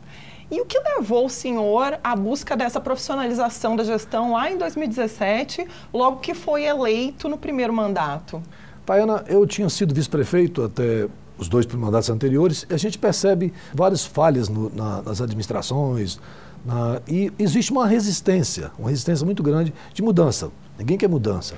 E 0.49 0.61
o 0.61 0.65
que 0.65 0.79
levou 0.79 1.25
o 1.25 1.29
senhor 1.29 1.99
à 2.03 2.15
busca 2.15 2.55
dessa 2.55 2.79
profissionalização 2.79 3.75
da 3.75 3.83
gestão 3.83 4.33
lá 4.33 4.49
em 4.49 4.57
2017, 4.57 5.67
logo 5.93 6.17
que 6.17 6.33
foi 6.33 6.63
eleito 6.63 7.27
no 7.27 7.37
primeiro 7.37 7.73
mandato? 7.73 8.41
Tayana, 8.85 9.25
eu 9.27 9.45
tinha 9.45 9.67
sido 9.67 9.93
vice-prefeito 9.93 10.63
até 10.63 11.09
os 11.37 11.47
dois 11.47 11.65
mandatos 11.67 12.09
anteriores, 12.09 12.65
a 12.69 12.77
gente 12.77 12.97
percebe 12.97 13.53
várias 13.73 14.05
falhas 14.05 14.49
no, 14.49 14.69
na, 14.73 15.01
nas 15.01 15.21
administrações, 15.21 16.19
na, 16.65 17.01
e 17.07 17.31
existe 17.37 17.71
uma 17.71 17.87
resistência, 17.87 18.71
uma 18.77 18.89
resistência 18.89 19.25
muito 19.25 19.43
grande 19.43 19.73
de 19.93 20.01
mudança. 20.01 20.51
Ninguém 20.77 20.97
quer 20.97 21.07
mudança. 21.07 21.55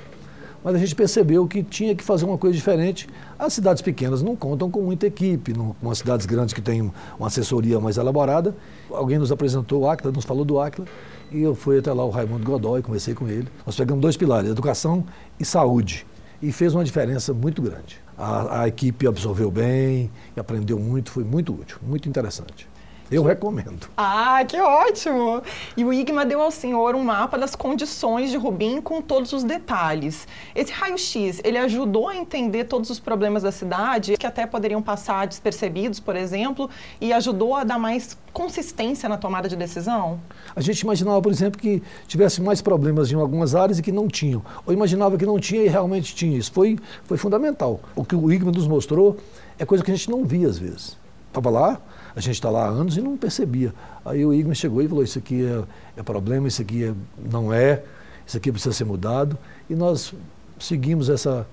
Mas 0.64 0.76
a 0.76 0.78
gente 0.78 0.94
percebeu 0.94 1.48
que 1.48 1.64
tinha 1.64 1.96
que 1.96 2.04
fazer 2.04 2.26
uma 2.26 2.38
coisa 2.38 2.56
diferente. 2.56 3.08
As 3.38 3.54
cidades 3.54 3.82
pequenas 3.82 4.22
não 4.22 4.36
contam 4.36 4.70
com 4.70 4.82
muita 4.82 5.08
equipe, 5.08 5.54
não, 5.54 5.74
com 5.82 5.90
as 5.90 6.00
cidades 6.00 6.26
grandes 6.26 6.54
que 6.54 6.62
têm 6.62 6.92
uma 7.18 7.28
assessoria 7.28 7.80
mais 7.80 7.98
elaborada. 7.98 8.54
Alguém 8.92 9.18
nos 9.18 9.32
apresentou 9.32 9.84
o 9.84 9.90
Acla, 9.90 10.12
nos 10.12 10.26
falou 10.26 10.44
do 10.44 10.60
Acla, 10.60 10.86
e 11.32 11.42
eu 11.42 11.56
fui 11.56 11.80
até 11.80 11.94
lá 11.94 12.04
o 12.04 12.10
Raimundo 12.10 12.44
Godoy, 12.44 12.82
conversei 12.82 13.14
com 13.14 13.28
ele. 13.30 13.48
Nós 13.66 13.78
pegamos 13.78 14.02
dois 14.02 14.18
pilares, 14.18 14.52
educação 14.52 15.06
e 15.40 15.46
saúde 15.46 16.06
e 16.42 16.52
fez 16.52 16.74
uma 16.74 16.84
diferença 16.84 17.34
muito 17.34 17.62
grande. 17.62 18.02
A, 18.20 18.64
a 18.64 18.68
equipe 18.68 19.08
absorveu 19.08 19.50
bem 19.50 20.12
aprendeu 20.38 20.78
muito, 20.78 21.10
foi 21.10 21.24
muito 21.24 21.54
útil, 21.54 21.78
muito 21.82 22.10
interessante. 22.10 22.68
Eu 23.12 23.24
recomendo. 23.24 23.88
Ah, 23.98 24.44
que 24.48 24.60
ótimo! 24.60 25.42
E 25.75 25.84
o 25.84 25.92
IGMA 25.92 26.25
deu 26.25 26.42
ao 26.42 26.51
senhor 26.51 26.94
um 26.94 27.04
mapa 27.04 27.39
das 27.39 27.56
condições 27.56 28.30
de 28.30 28.38
Rubim 28.38 28.80
com 28.82 29.01
todos 29.01 29.34
os 29.34 29.44
detalhes. 29.44 30.28
Esse 30.54 30.72
raio-x, 30.72 31.42
ele 31.44 31.58
ajudou 31.58 32.08
a 32.08 32.16
entender 32.16 32.66
todos 32.66 32.92
os 32.92 33.00
problemas 33.00 33.42
da 33.42 33.51
cidade, 33.51 34.16
que 34.16 34.28
até 34.28 34.46
poderiam 34.46 34.80
passar 34.80 35.25
despercebidos, 35.25 36.00
por 36.00 36.16
exemplo, 36.16 36.70
e 37.01 37.12
ajudou 37.12 37.56
a 37.56 37.63
dar 37.63 37.80
mais 37.80 38.16
consistência 38.32 39.10
na 39.10 39.18
tomada 39.18 39.50
de 39.50 39.56
decisão? 39.56 40.20
A 40.56 40.62
gente 40.62 40.82
imaginava, 40.82 41.20
por 41.20 41.32
exemplo, 41.32 41.60
que 41.60 41.82
tivesse 42.08 42.42
mais 42.44 42.62
problemas 42.62 43.12
em 43.12 43.16
algumas 43.16 43.56
áreas 43.56 43.80
e 43.80 43.82
que 43.82 43.92
não 43.92 44.08
tinham. 44.08 44.44
Ou 44.68 44.74
imaginava 44.74 45.18
que 45.18 45.25
não 45.25 45.39
tinha 45.39 45.63
e 45.63 45.68
realmente 45.68 46.13
tinha. 46.13 46.38
Isso 46.38 46.51
foi, 46.51 46.78
foi 47.06 47.18
fundamental. 47.18 47.80
O 47.96 48.06
que 48.06 48.16
o 48.16 48.32
IGMA 48.32 48.51
nos 48.51 48.68
mostrou 48.68 49.18
é 49.58 49.66
coisa 49.66 49.84
que 49.84 49.89
a 49.89 49.96
gente 49.96 50.12
não 50.12 50.24
via 50.24 50.48
às 50.48 50.60
vezes. 50.60 50.96
Estava 51.28 51.50
lá, 51.50 51.82
a 52.20 52.22
gente 52.22 52.36
está 52.36 52.50
lá 52.50 52.66
há 52.66 52.68
anos 52.68 52.98
e 52.98 53.02
não 53.02 53.16
percebia. 53.16 53.74
Aí 54.04 54.26
o 54.26 54.34
Igor 54.34 54.54
chegou 54.54 54.82
e 54.82 54.88
falou: 54.88 55.04
Isso 55.04 55.18
aqui 55.18 55.46
é, 55.46 55.64
é 56.02 56.04
problema, 56.04 56.48
isso 56.50 56.62
aqui 56.62 56.84
é, 56.84 56.94
não 57.32 57.54
é, 57.54 57.82
isso 58.28 58.36
aqui 58.36 58.52
precisa 58.52 58.74
ser 58.74 58.84
mudado. 58.84 59.38
E 59.70 59.74
nós 59.74 60.14
seguimos 60.60 61.10
essa 61.10 61.48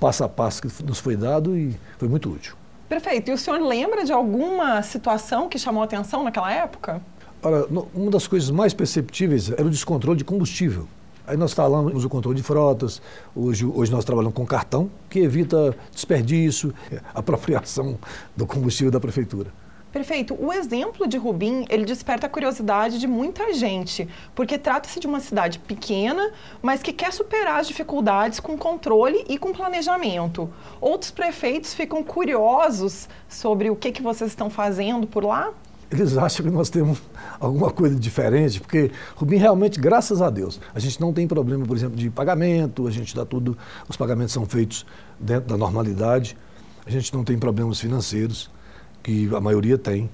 passo 0.00 0.24
a 0.24 0.28
passo 0.30 0.62
que 0.62 0.82
nos 0.82 0.98
foi 0.98 1.14
dado 1.14 1.56
e 1.56 1.76
foi 1.98 2.08
muito 2.08 2.30
útil. 2.30 2.56
Perfeito. 2.88 3.30
E 3.30 3.34
o 3.34 3.38
senhor 3.38 3.60
lembra 3.60 4.02
de 4.02 4.12
alguma 4.12 4.82
situação 4.82 5.46
que 5.46 5.58
chamou 5.58 5.82
a 5.82 5.84
atenção 5.84 6.24
naquela 6.24 6.50
época? 6.50 7.02
Ora, 7.42 7.66
uma 7.92 8.10
das 8.10 8.26
coisas 8.26 8.50
mais 8.50 8.72
perceptíveis 8.72 9.50
era 9.50 9.64
o 9.64 9.70
descontrole 9.70 10.16
de 10.16 10.24
combustível. 10.24 10.88
Aí 11.26 11.36
nós 11.36 11.52
falamos 11.52 12.04
o 12.04 12.08
controle 12.08 12.36
de 12.36 12.42
frotas, 12.42 13.00
hoje, 13.34 13.64
hoje 13.64 13.90
nós 13.90 14.04
trabalhamos 14.04 14.36
com 14.36 14.44
cartão, 14.44 14.90
que 15.08 15.20
evita 15.20 15.74
desperdício, 15.90 16.74
apropriação 17.14 17.98
do 18.36 18.46
combustível 18.46 18.90
da 18.90 19.00
prefeitura. 19.00 19.50
Perfeito. 19.94 20.36
O 20.38 20.52
exemplo 20.52 21.06
de 21.06 21.16
Rubim, 21.16 21.64
ele 21.70 21.84
desperta 21.84 22.26
a 22.26 22.28
curiosidade 22.28 22.98
de 22.98 23.06
muita 23.06 23.54
gente, 23.54 24.08
porque 24.34 24.58
trata-se 24.58 24.98
de 24.98 25.06
uma 25.06 25.20
cidade 25.20 25.60
pequena, 25.60 26.32
mas 26.60 26.82
que 26.82 26.92
quer 26.92 27.12
superar 27.12 27.60
as 27.60 27.68
dificuldades 27.68 28.40
com 28.40 28.58
controle 28.58 29.24
e 29.28 29.38
com 29.38 29.52
planejamento. 29.52 30.52
Outros 30.80 31.12
prefeitos 31.12 31.72
ficam 31.74 32.02
curiosos 32.02 33.08
sobre 33.28 33.70
o 33.70 33.76
que, 33.76 33.92
que 33.92 34.02
vocês 34.02 34.32
estão 34.32 34.50
fazendo 34.50 35.06
por 35.06 35.24
lá? 35.24 35.54
Eles 36.02 36.16
acham 36.18 36.44
que 36.46 36.52
nós 36.52 36.70
temos 36.70 37.02
alguma 37.40 37.70
coisa 37.70 37.94
diferente, 37.94 38.60
porque 38.60 38.90
Rubim 39.16 39.36
realmente, 39.36 39.80
graças 39.80 40.20
a 40.22 40.30
Deus, 40.30 40.60
a 40.74 40.78
gente 40.78 41.00
não 41.00 41.12
tem 41.12 41.26
problema, 41.26 41.64
por 41.64 41.76
exemplo, 41.76 41.96
de 41.96 42.10
pagamento, 42.10 42.86
a 42.86 42.90
gente 42.90 43.14
dá 43.14 43.24
tudo, 43.24 43.56
os 43.88 43.96
pagamentos 43.96 44.32
são 44.32 44.46
feitos 44.46 44.86
dentro 45.18 45.48
da 45.48 45.56
normalidade, 45.56 46.36
a 46.86 46.90
gente 46.90 47.12
não 47.14 47.24
tem 47.24 47.38
problemas 47.38 47.80
financeiros, 47.80 48.50
que 49.02 49.28
a 49.34 49.40
maioria 49.40 49.76
tem, 49.76 50.10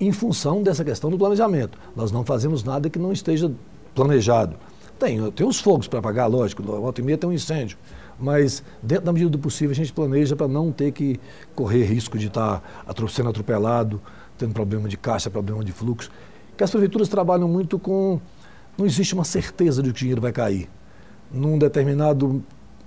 em 0.00 0.12
função 0.12 0.62
dessa 0.62 0.84
questão 0.84 1.10
do 1.10 1.18
planejamento. 1.18 1.78
Nós 1.94 2.12
não 2.12 2.24
fazemos 2.24 2.62
nada 2.62 2.90
que 2.90 2.98
não 2.98 3.12
esteja 3.12 3.50
planejado. 3.94 4.56
Tem, 4.98 5.30
tem 5.30 5.46
os 5.46 5.60
fogos 5.60 5.86
para 5.86 6.02
pagar, 6.02 6.26
lógico, 6.26 6.62
volta 6.62 7.00
e 7.00 7.04
meia 7.04 7.16
tem 7.16 7.30
um 7.30 7.32
incêndio. 7.32 7.78
Mas, 8.18 8.64
dentro 8.82 9.04
da 9.04 9.12
medida 9.12 9.30
do 9.30 9.38
possível, 9.38 9.70
a 9.70 9.74
gente 9.74 9.92
planeja 9.92 10.34
para 10.34 10.48
não 10.48 10.72
ter 10.72 10.90
que 10.90 11.20
correr 11.54 11.84
risco 11.84 12.18
de 12.18 12.26
estar 12.26 12.62
sendo 13.08 13.28
atropelado, 13.28 14.00
tendo 14.38 14.54
problema 14.54 14.88
de 14.88 14.96
caixa, 14.96 15.28
problema 15.28 15.64
de 15.64 15.72
fluxo, 15.72 16.10
que 16.56 16.64
as 16.64 16.70
prefeituras 16.70 17.08
trabalham 17.08 17.48
muito 17.48 17.78
com. 17.78 18.20
Não 18.76 18.86
existe 18.86 19.14
uma 19.14 19.24
certeza 19.24 19.82
de 19.82 19.90
que 19.90 19.96
o 19.96 19.98
dinheiro 19.98 20.20
vai 20.20 20.32
cair. 20.32 20.68
Num 21.32 21.58
determinado 21.58 22.42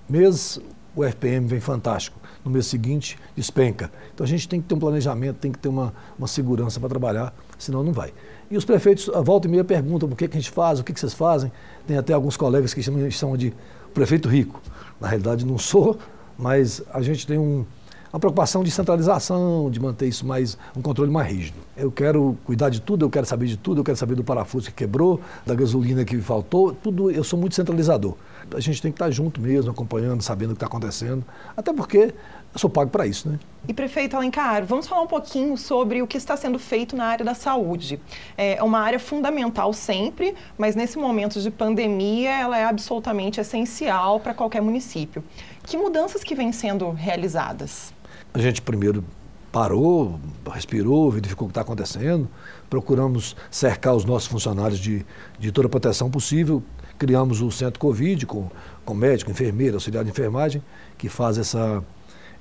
mês, 0.09 0.59
o 0.95 1.03
FPM 1.03 1.45
vem 1.47 1.59
fantástico. 1.59 2.19
No 2.43 2.49
mês 2.49 2.65
seguinte, 2.65 3.17
despenca. 3.35 3.91
Então 4.13 4.23
a 4.25 4.27
gente 4.27 4.47
tem 4.47 4.61
que 4.61 4.67
ter 4.67 4.73
um 4.73 4.79
planejamento, 4.79 5.37
tem 5.37 5.51
que 5.51 5.59
ter 5.59 5.69
uma, 5.69 5.93
uma 6.17 6.27
segurança 6.27 6.79
para 6.79 6.89
trabalhar, 6.89 7.33
senão 7.57 7.83
não 7.83 7.93
vai. 7.93 8.13
E 8.49 8.57
os 8.57 8.65
prefeitos, 8.65 9.09
a 9.09 9.21
volta 9.21 9.47
e 9.47 9.51
meia, 9.51 9.63
perguntam 9.63 10.09
o 10.09 10.15
que, 10.15 10.27
que 10.27 10.37
a 10.37 10.39
gente 10.39 10.51
faz, 10.51 10.79
o 10.79 10.83
que, 10.83 10.91
que 10.91 10.99
vocês 10.99 11.13
fazem. 11.13 11.51
Tem 11.85 11.97
até 11.97 12.13
alguns 12.13 12.35
colegas 12.35 12.73
que 12.73 12.81
chamam 13.11 13.37
de 13.37 13.53
prefeito 13.93 14.27
rico. 14.27 14.61
Na 14.99 15.07
realidade, 15.07 15.45
não 15.45 15.57
sou, 15.57 15.97
mas 16.37 16.81
a 16.93 17.01
gente 17.01 17.27
tem 17.27 17.37
um, 17.37 17.65
uma 18.11 18.19
preocupação 18.19 18.63
de 18.63 18.69
centralização, 18.69 19.69
de 19.69 19.79
manter 19.79 20.07
isso 20.07 20.25
mais, 20.25 20.57
um 20.75 20.81
controle 20.81 21.09
mais 21.09 21.31
rígido. 21.31 21.59
Eu 21.77 21.91
quero 21.91 22.37
cuidar 22.43 22.69
de 22.69 22.81
tudo, 22.81 23.05
eu 23.05 23.09
quero 23.09 23.25
saber 23.25 23.45
de 23.45 23.57
tudo, 23.57 23.79
eu 23.79 23.83
quero 23.83 23.97
saber 23.97 24.15
do 24.15 24.23
parafuso 24.23 24.67
que 24.67 24.73
quebrou, 24.73 25.21
da 25.45 25.55
gasolina 25.55 26.03
que 26.03 26.19
faltou, 26.19 26.73
tudo, 26.73 27.09
eu 27.09 27.23
sou 27.23 27.39
muito 27.39 27.55
centralizador. 27.55 28.15
A 28.53 28.59
gente 28.59 28.81
tem 28.81 28.91
que 28.91 28.95
estar 28.95 29.09
junto 29.11 29.39
mesmo, 29.39 29.71
acompanhando, 29.71 30.21
sabendo 30.21 30.51
o 30.51 30.53
que 30.53 30.57
está 30.57 30.65
acontecendo, 30.65 31.23
até 31.55 31.71
porque 31.71 32.13
eu 32.53 32.59
sou 32.59 32.69
pago 32.69 32.91
para 32.91 33.07
isso, 33.07 33.29
né? 33.29 33.39
E 33.65 33.73
prefeito 33.73 34.17
Alencar, 34.17 34.65
vamos 34.65 34.87
falar 34.87 35.03
um 35.03 35.07
pouquinho 35.07 35.55
sobre 35.57 36.01
o 36.01 36.07
que 36.07 36.17
está 36.17 36.35
sendo 36.35 36.59
feito 36.59 36.97
na 36.97 37.05
área 37.05 37.23
da 37.23 37.33
saúde. 37.33 37.97
É 38.37 38.61
uma 38.61 38.79
área 38.79 38.99
fundamental 38.99 39.71
sempre, 39.71 40.35
mas 40.57 40.75
nesse 40.75 40.97
momento 40.97 41.39
de 41.39 41.49
pandemia 41.49 42.31
ela 42.31 42.57
é 42.57 42.65
absolutamente 42.65 43.39
essencial 43.39 44.19
para 44.19 44.33
qualquer 44.33 44.61
município. 44.61 45.23
Que 45.63 45.77
mudanças 45.77 46.23
que 46.23 46.35
vêm 46.35 46.51
sendo 46.51 46.91
realizadas? 46.91 47.93
A 48.33 48.39
gente 48.39 48.61
primeiro 48.61 49.03
parou, 49.51 50.19
respirou, 50.53 51.11
verificou 51.11 51.45
o 51.45 51.49
que 51.49 51.51
está 51.51 51.61
acontecendo, 51.61 52.29
procuramos 52.69 53.35
cercar 53.49 53.93
os 53.93 54.05
nossos 54.05 54.29
funcionários 54.29 54.79
de, 54.79 55.05
de 55.37 55.51
toda 55.51 55.67
a 55.67 55.69
proteção 55.69 56.09
possível, 56.09 56.63
criamos 56.97 57.41
o 57.41 57.51
centro 57.51 57.79
Covid 57.79 58.25
com, 58.25 58.49
com 58.85 58.93
médico, 58.93 59.29
enfermeiro, 59.29 59.75
auxiliar 59.75 60.05
de 60.05 60.09
enfermagem, 60.09 60.63
que 60.97 61.09
faz 61.09 61.37
essa, 61.37 61.83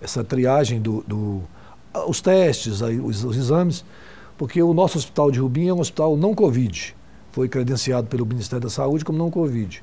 essa 0.00 0.22
triagem 0.22 0.80
dos 0.80 1.04
do, 1.04 1.42
os 2.06 2.20
testes, 2.20 2.82
aí, 2.82 3.00
os, 3.00 3.24
os, 3.24 3.36
exames, 3.36 3.84
porque 4.38 4.62
o 4.62 4.72
nosso 4.72 4.96
hospital 4.96 5.32
de 5.32 5.40
Rubim 5.40 5.66
é 5.66 5.74
um 5.74 5.80
hospital 5.80 6.16
não 6.16 6.34
Covid, 6.34 6.94
foi 7.32 7.48
credenciado 7.48 8.06
pelo 8.06 8.24
Ministério 8.24 8.62
da 8.62 8.70
Saúde 8.70 9.04
como 9.04 9.18
não 9.18 9.30
Covid. 9.30 9.82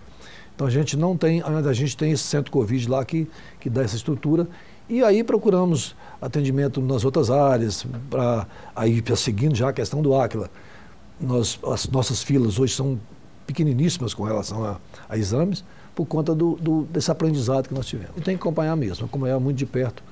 Então 0.56 0.66
a 0.66 0.70
gente 0.72 0.96
não 0.96 1.18
tem, 1.18 1.42
a 1.42 1.74
gente 1.74 1.96
tem 1.96 2.12
esse 2.12 2.24
centro 2.24 2.52
Covid 2.52 2.90
lá 2.90 3.04
que, 3.04 3.28
que 3.60 3.70
dá 3.70 3.84
essa 3.84 3.96
estrutura 3.96 4.48
e 4.90 5.04
aí 5.04 5.24
procuramos 5.24 5.96
atendimento 6.22 6.82
nas 6.82 7.04
outras 7.04 7.30
áreas, 7.30 7.86
para 8.10 8.48
aí 8.76 9.04
seguindo 9.16 9.56
já 9.56 9.70
a 9.70 9.74
questão 9.74 10.02
do 10.02 10.16
Áquila. 10.16 10.50
Nós, 11.20 11.60
as 11.66 11.88
nossas 11.88 12.24
filas 12.24 12.60
hoje 12.60 12.74
são 12.74 13.00
pequeniníssimas 13.46 14.14
com 14.14 14.24
relação 14.24 14.64
a, 14.64 14.78
a 15.10 15.18
exames, 15.18 15.64
por 15.96 16.06
conta 16.06 16.36
do, 16.36 16.56
do, 16.58 16.84
desse 16.84 17.10
aprendizado 17.10 17.68
que 17.68 17.74
nós 17.74 17.88
tivemos. 17.88 18.16
E 18.18 18.22
tem 18.22 18.36
que 18.36 18.42
acompanhar 18.42 18.76
mesmo, 18.76 19.06
acompanhar 19.06 19.40
muito 19.40 19.58
de 19.58 19.66
perto 19.66 20.04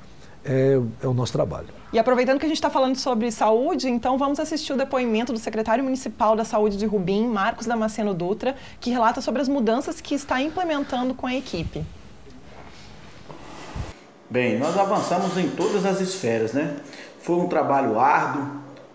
é, 0.46 0.80
é 1.02 1.08
o 1.08 1.14
nosso 1.14 1.34
trabalho. 1.34 1.68
E 1.92 2.00
aproveitando 2.00 2.40
que 2.40 2.46
a 2.46 2.48
gente 2.48 2.58
está 2.58 2.70
falando 2.70 2.96
sobre 2.96 3.32
saúde, 3.32 3.90
então 3.90 4.18
vamos 4.18 4.40
assistir 4.40 4.74
o 4.74 4.78
depoimento 4.78 5.34
do 5.34 5.40
secretário 5.40 5.84
municipal 5.84 6.36
da 6.36 6.44
Saúde 6.44 6.78
de 6.78 6.86
Rubim, 6.86 7.28
Marcos 7.28 7.66
Damasceno 7.66 8.14
Dutra, 8.14 8.56
que 8.80 8.90
relata 8.90 9.22
sobre 9.22 9.42
as 9.42 9.48
mudanças 9.48 10.00
que 10.00 10.14
está 10.14 10.42
implementando 10.42 11.14
com 11.14 11.26
a 11.26 11.36
equipe. 11.36 11.84
Bem, 14.28 14.58
nós 14.58 14.76
avançamos 14.76 15.38
em 15.38 15.50
todas 15.50 15.86
as 15.86 16.02
esferas, 16.02 16.52
né? 16.52 16.78
Foi 17.22 17.36
um 17.36 17.48
trabalho 17.48 18.00
árduo, 18.00 18.44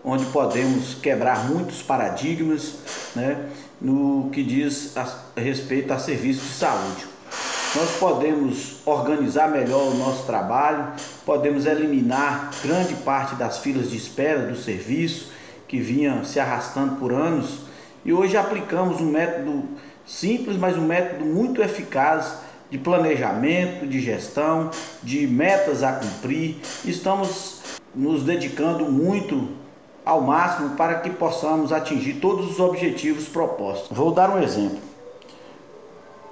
onde 0.03 0.25
podemos 0.25 0.95
quebrar 0.95 1.49
muitos 1.49 1.81
paradigmas, 1.81 2.75
né? 3.15 3.49
No 3.79 4.29
que 4.33 4.43
diz 4.43 4.97
a, 4.97 5.07
respeito 5.39 5.93
a 5.93 5.99
serviços 5.99 6.43
de 6.43 6.53
saúde. 6.55 7.05
Nós 7.73 7.91
podemos 7.97 8.85
organizar 8.85 9.49
melhor 9.49 9.93
o 9.93 9.93
nosso 9.93 10.25
trabalho, 10.25 10.91
podemos 11.25 11.65
eliminar 11.65 12.51
grande 12.61 12.95
parte 12.95 13.35
das 13.35 13.59
filas 13.59 13.89
de 13.89 13.95
espera 13.95 14.39
do 14.39 14.57
serviço 14.57 15.31
que 15.65 15.79
vinha 15.79 16.25
se 16.25 16.41
arrastando 16.41 16.97
por 16.97 17.13
anos 17.13 17.59
e 18.03 18.11
hoje 18.11 18.35
aplicamos 18.35 18.99
um 18.99 19.09
método 19.09 19.63
simples, 20.05 20.57
mas 20.57 20.77
um 20.77 20.85
método 20.85 21.23
muito 21.23 21.61
eficaz 21.61 22.50
de 22.71 22.77
planejamento, 22.77 23.85
de 23.85 23.99
gestão, 23.99 24.71
de 25.03 25.27
metas 25.27 25.83
a 25.83 25.91
cumprir. 25.91 26.55
Estamos 26.85 27.59
nos 27.93 28.23
dedicando 28.23 28.85
muito 28.85 29.49
ao 30.05 30.21
máximo 30.21 30.77
para 30.77 30.99
que 30.99 31.09
possamos 31.09 31.73
atingir 31.73 32.21
todos 32.21 32.49
os 32.49 32.59
objetivos 32.61 33.27
propostos. 33.27 33.95
Vou 33.95 34.13
dar 34.13 34.29
um 34.29 34.41
exemplo. 34.41 34.79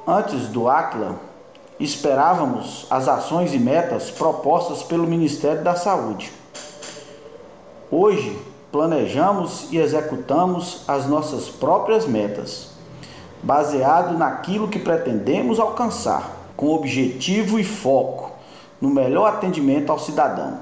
Antes 0.08 0.47
do 0.47 0.69
Aquila, 0.69 1.19
esperávamos 1.78 2.88
as 2.89 3.10
ações 3.10 3.54
e 3.54 3.60
metas 3.60 4.10
propostas 4.10 4.82
pelo 4.82 5.06
Ministério 5.06 5.62
da 5.62 5.75
Saúde. 5.75 6.32
Hoje, 7.91 8.39
planejamos 8.71 9.67
e 9.71 9.78
executamos 9.78 10.84
as 10.88 11.06
nossas 11.06 11.49
próprias 11.49 12.08
metas 12.08 12.78
baseado 13.41 14.17
naquilo 14.17 14.67
que 14.67 14.80
pretendemos 14.80 15.60
alcançar, 15.60 16.52
com 16.56 16.67
objetivo 16.67 17.60
e 17.60 17.63
foco 17.63 18.32
no 18.82 18.89
melhor 18.89 19.28
atendimento 19.28 19.91
ao 19.91 19.99
cidadão. 19.99 20.60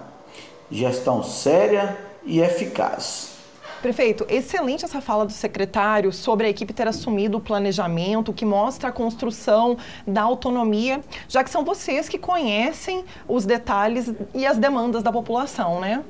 Gestão 0.69 1.23
séria 1.23 1.97
e 2.25 2.39
eficaz. 2.39 3.37
Prefeito, 3.81 4.25
excelente 4.27 4.83
essa 4.83 4.99
fala 4.99 5.23
do 5.25 5.31
secretário 5.31 6.11
sobre 6.11 6.47
a 6.47 6.49
equipe 6.49 6.73
ter 6.73 6.87
assumido 6.87 7.37
o 7.37 7.41
planejamento, 7.41 8.33
que 8.33 8.43
mostra 8.43 8.89
a 8.89 8.91
construção 8.91 9.77
da 10.05 10.23
autonomia, 10.23 10.99
já 11.27 11.43
que 11.43 11.49
são 11.49 11.63
vocês 11.63 12.09
que 12.09 12.17
conhecem 12.17 13.05
os 13.27 13.45
detalhes 13.45 14.11
e 14.33 14.47
as 14.47 14.57
demandas 14.57 15.03
da 15.03 15.11
população, 15.11 15.79
né? 15.79 16.03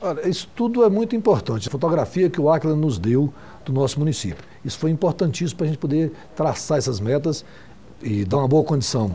Olha, 0.00 0.28
isso 0.28 0.48
tudo 0.54 0.84
é 0.84 0.90
muito 0.90 1.16
importante. 1.16 1.68
A 1.68 1.70
fotografia 1.70 2.28
que 2.28 2.38
o 2.38 2.50
Acla 2.50 2.76
nos 2.76 2.98
deu 2.98 3.32
do 3.66 3.72
nosso 3.72 3.98
município. 3.98 4.42
Isso 4.64 4.78
foi 4.78 4.90
importantíssimo 4.90 5.58
para 5.58 5.66
a 5.66 5.68
gente 5.68 5.78
poder 5.78 6.12
traçar 6.34 6.78
essas 6.78 7.00
metas 7.00 7.44
e 8.00 8.24
dar 8.24 8.38
uma 8.38 8.48
boa 8.48 8.64
condição 8.64 9.14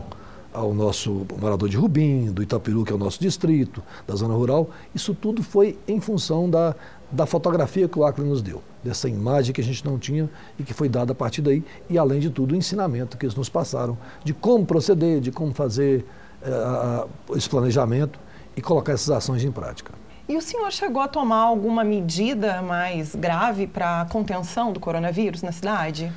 ao 0.52 0.74
nosso 0.74 1.26
morador 1.40 1.68
de 1.68 1.78
Rubim, 1.78 2.30
do 2.30 2.42
Itaperu, 2.42 2.84
que 2.84 2.92
é 2.92 2.94
o 2.94 2.98
nosso 2.98 3.18
distrito, 3.18 3.82
da 4.06 4.14
zona 4.14 4.34
rural. 4.34 4.68
Isso 4.94 5.14
tudo 5.14 5.42
foi 5.42 5.78
em 5.88 5.98
função 5.98 6.48
da, 6.48 6.76
da 7.10 7.24
fotografia 7.24 7.88
que 7.88 7.98
o 7.98 8.04
Acre 8.04 8.22
nos 8.22 8.42
deu, 8.42 8.62
dessa 8.84 9.08
imagem 9.08 9.54
que 9.54 9.62
a 9.62 9.64
gente 9.64 9.82
não 9.84 9.98
tinha 9.98 10.28
e 10.58 10.62
que 10.62 10.74
foi 10.74 10.90
dada 10.90 11.12
a 11.12 11.14
partir 11.14 11.40
daí, 11.40 11.64
e 11.88 11.96
além 11.96 12.20
de 12.20 12.28
tudo, 12.28 12.52
o 12.52 12.56
ensinamento 12.56 13.16
que 13.16 13.24
eles 13.24 13.34
nos 13.34 13.48
passaram 13.48 13.96
de 14.22 14.34
como 14.34 14.66
proceder, 14.66 15.20
de 15.20 15.32
como 15.32 15.54
fazer 15.54 16.04
eh, 16.42 17.06
esse 17.34 17.48
planejamento 17.48 18.20
e 18.54 18.60
colocar 18.60 18.92
essas 18.92 19.08
ações 19.08 19.42
em 19.42 19.50
prática. 19.50 19.94
E 20.32 20.36
o 20.38 20.40
senhor 20.40 20.72
chegou 20.72 21.02
a 21.02 21.06
tomar 21.06 21.40
alguma 21.40 21.84
medida 21.84 22.62
mais 22.62 23.14
grave 23.14 23.66
para 23.66 24.00
a 24.00 24.04
contenção 24.06 24.72
do 24.72 24.80
coronavírus 24.80 25.42
na 25.42 25.52
cidade? 25.52 26.10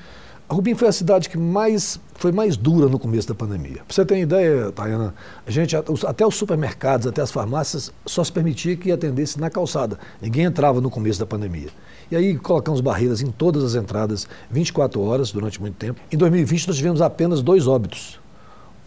Rubim 0.49 0.73
foi 0.73 0.87
a 0.87 0.91
cidade 0.93 1.27
que 1.27 1.37
mais 1.37 1.99
foi 2.13 2.31
mais 2.31 2.55
dura 2.55 2.87
no 2.87 2.97
começo 2.97 3.27
da 3.27 3.35
pandemia. 3.35 3.83
Para 3.85 3.93
você 3.93 4.05
ter 4.05 4.17
ideia, 4.17 4.71
Tayana, 4.71 5.13
a 5.45 5.51
gente, 5.51 5.75
até 5.75 6.25
os 6.25 6.33
supermercados, 6.33 7.07
até 7.07 7.21
as 7.21 7.29
farmácias, 7.29 7.91
só 8.05 8.23
se 8.23 8.31
permitia 8.31 8.77
que 8.77 8.89
atendesse 8.89 9.37
na 9.37 9.49
calçada. 9.49 9.99
Ninguém 10.21 10.45
entrava 10.45 10.79
no 10.79 10.89
começo 10.89 11.19
da 11.19 11.25
pandemia. 11.25 11.67
E 12.09 12.15
aí 12.15 12.37
colocamos 12.37 12.79
barreiras 12.79 13.21
em 13.21 13.29
todas 13.29 13.65
as 13.65 13.75
entradas, 13.75 14.29
24 14.49 15.01
horas, 15.01 15.29
durante 15.29 15.59
muito 15.59 15.75
tempo. 15.75 15.99
Em 16.09 16.15
2020 16.15 16.67
nós 16.67 16.77
tivemos 16.77 17.01
apenas 17.01 17.41
dois 17.41 17.67
óbitos. 17.67 18.17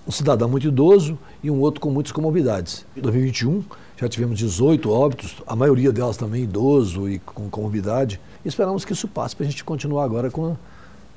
Um 0.06 0.10
cidadão 0.10 0.48
muito 0.48 0.66
idoso 0.66 1.18
e 1.42 1.50
um 1.50 1.60
outro 1.60 1.82
com 1.82 1.90
muitas 1.90 2.12
comorbidades. 2.12 2.86
Em 2.96 3.02
2021 3.02 3.62
já 4.00 4.08
tivemos 4.08 4.38
18 4.38 4.90
óbitos, 4.92 5.42
a 5.44 5.56
maioria 5.56 5.90
delas 5.90 6.16
também 6.16 6.44
idoso 6.44 7.08
e 7.08 7.18
com 7.18 7.50
comorbidade. 7.50 8.20
Esperamos 8.44 8.84
que 8.84 8.92
isso 8.92 9.08
passe 9.08 9.34
para 9.34 9.44
a 9.44 9.48
gente 9.48 9.64
continuar 9.64 10.04
agora 10.04 10.30
com 10.30 10.56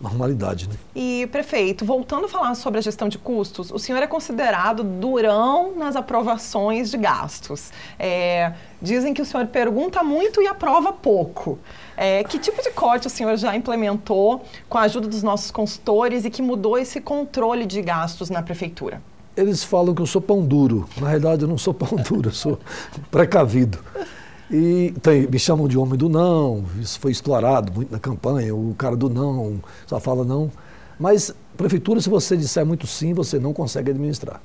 normalidade. 0.02 0.68
Né? 0.68 0.74
E, 0.96 1.28
prefeito, 1.32 1.86
voltando 1.86 2.26
a 2.26 2.28
falar 2.28 2.56
sobre 2.56 2.80
a 2.80 2.82
gestão 2.82 3.08
de 3.08 3.20
custos, 3.20 3.70
o 3.72 3.78
senhor 3.78 4.02
é 4.02 4.08
considerado 4.08 4.84
durão 4.84 5.76
nas 5.76 5.96
aprovações 5.96 6.90
de 6.90 6.98
gastos. 6.98 7.72
É, 8.00 8.54
dizem 8.82 9.14
que 9.14 9.22
o 9.22 9.26
senhor 9.26 9.46
pergunta 9.46 10.04
muito 10.04 10.42
e 10.42 10.48
aprova 10.48 10.92
pouco. 10.92 11.60
É, 11.96 12.24
que 12.24 12.40
tipo 12.40 12.64
de 12.64 12.72
corte 12.72 13.06
o 13.06 13.12
senhor 13.12 13.38
já 13.38 13.56
implementou 13.56 14.44
com 14.68 14.80
a 14.80 14.82
ajuda 14.82 15.08
dos 15.08 15.22
nossos 15.22 15.52
consultores 15.52 16.26
e 16.26 16.32
que 16.32 16.42
mudou 16.42 16.80
esse 16.80 17.00
controle 17.00 17.68
de 17.68 17.80
gastos 17.80 18.32
na 18.32 18.42
prefeitura? 18.42 19.04
Eles 19.36 19.64
falam 19.64 19.96
que 19.96 20.02
eu 20.02 20.06
sou 20.06 20.22
pão 20.22 20.46
duro. 20.46 20.88
Na 21.00 21.08
realidade, 21.08 21.44
eu 21.44 21.48
não 21.48 21.58
sou 21.58 21.74
pão 21.74 21.98
duro, 22.04 22.30
eu 22.30 22.34
sou 22.34 22.60
precavido. 23.10 23.80
E 24.50 24.94
tem, 25.02 25.28
me 25.28 25.40
chamam 25.40 25.66
de 25.66 25.78
homem 25.78 25.98
do 25.98 26.10
não, 26.10 26.66
isso 26.78 27.00
foi 27.00 27.12
explorado 27.12 27.72
muito 27.72 27.90
na 27.90 28.00
campanha, 28.00 28.54
o 28.54 28.76
cara 28.78 28.98
do 28.98 29.10
não, 29.10 29.62
só 29.88 29.98
fala 29.98 30.26
não. 30.26 30.52
Mas 31.00 31.34
prefeitura, 31.56 32.02
se 32.02 32.10
você 32.10 32.36
disser 32.36 32.66
muito 32.66 32.86
sim, 32.86 33.14
você 33.14 33.40
não 33.40 33.54
consegue 33.54 33.92
administrar. 33.92 34.42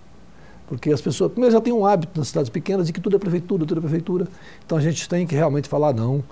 Porque 0.68 0.90
as 0.92 1.00
pessoas, 1.00 1.32
primeiro, 1.32 1.52
já 1.52 1.60
têm 1.60 1.72
um 1.72 1.84
hábito 1.84 2.18
nas 2.18 2.28
cidades 2.28 2.50
pequenas 2.50 2.86
de 2.86 2.92
que 2.92 3.00
tudo 3.00 3.16
é 3.16 3.18
prefeitura, 3.18 3.66
tudo 3.66 3.78
é 3.78 3.80
prefeitura. 3.80 4.28
Então 4.64 4.78
a 4.78 4.80
gente 4.80 5.08
tem 5.08 5.26
que 5.26 5.34
realmente 5.34 5.68
falar 5.68 5.92
não. 5.92 6.22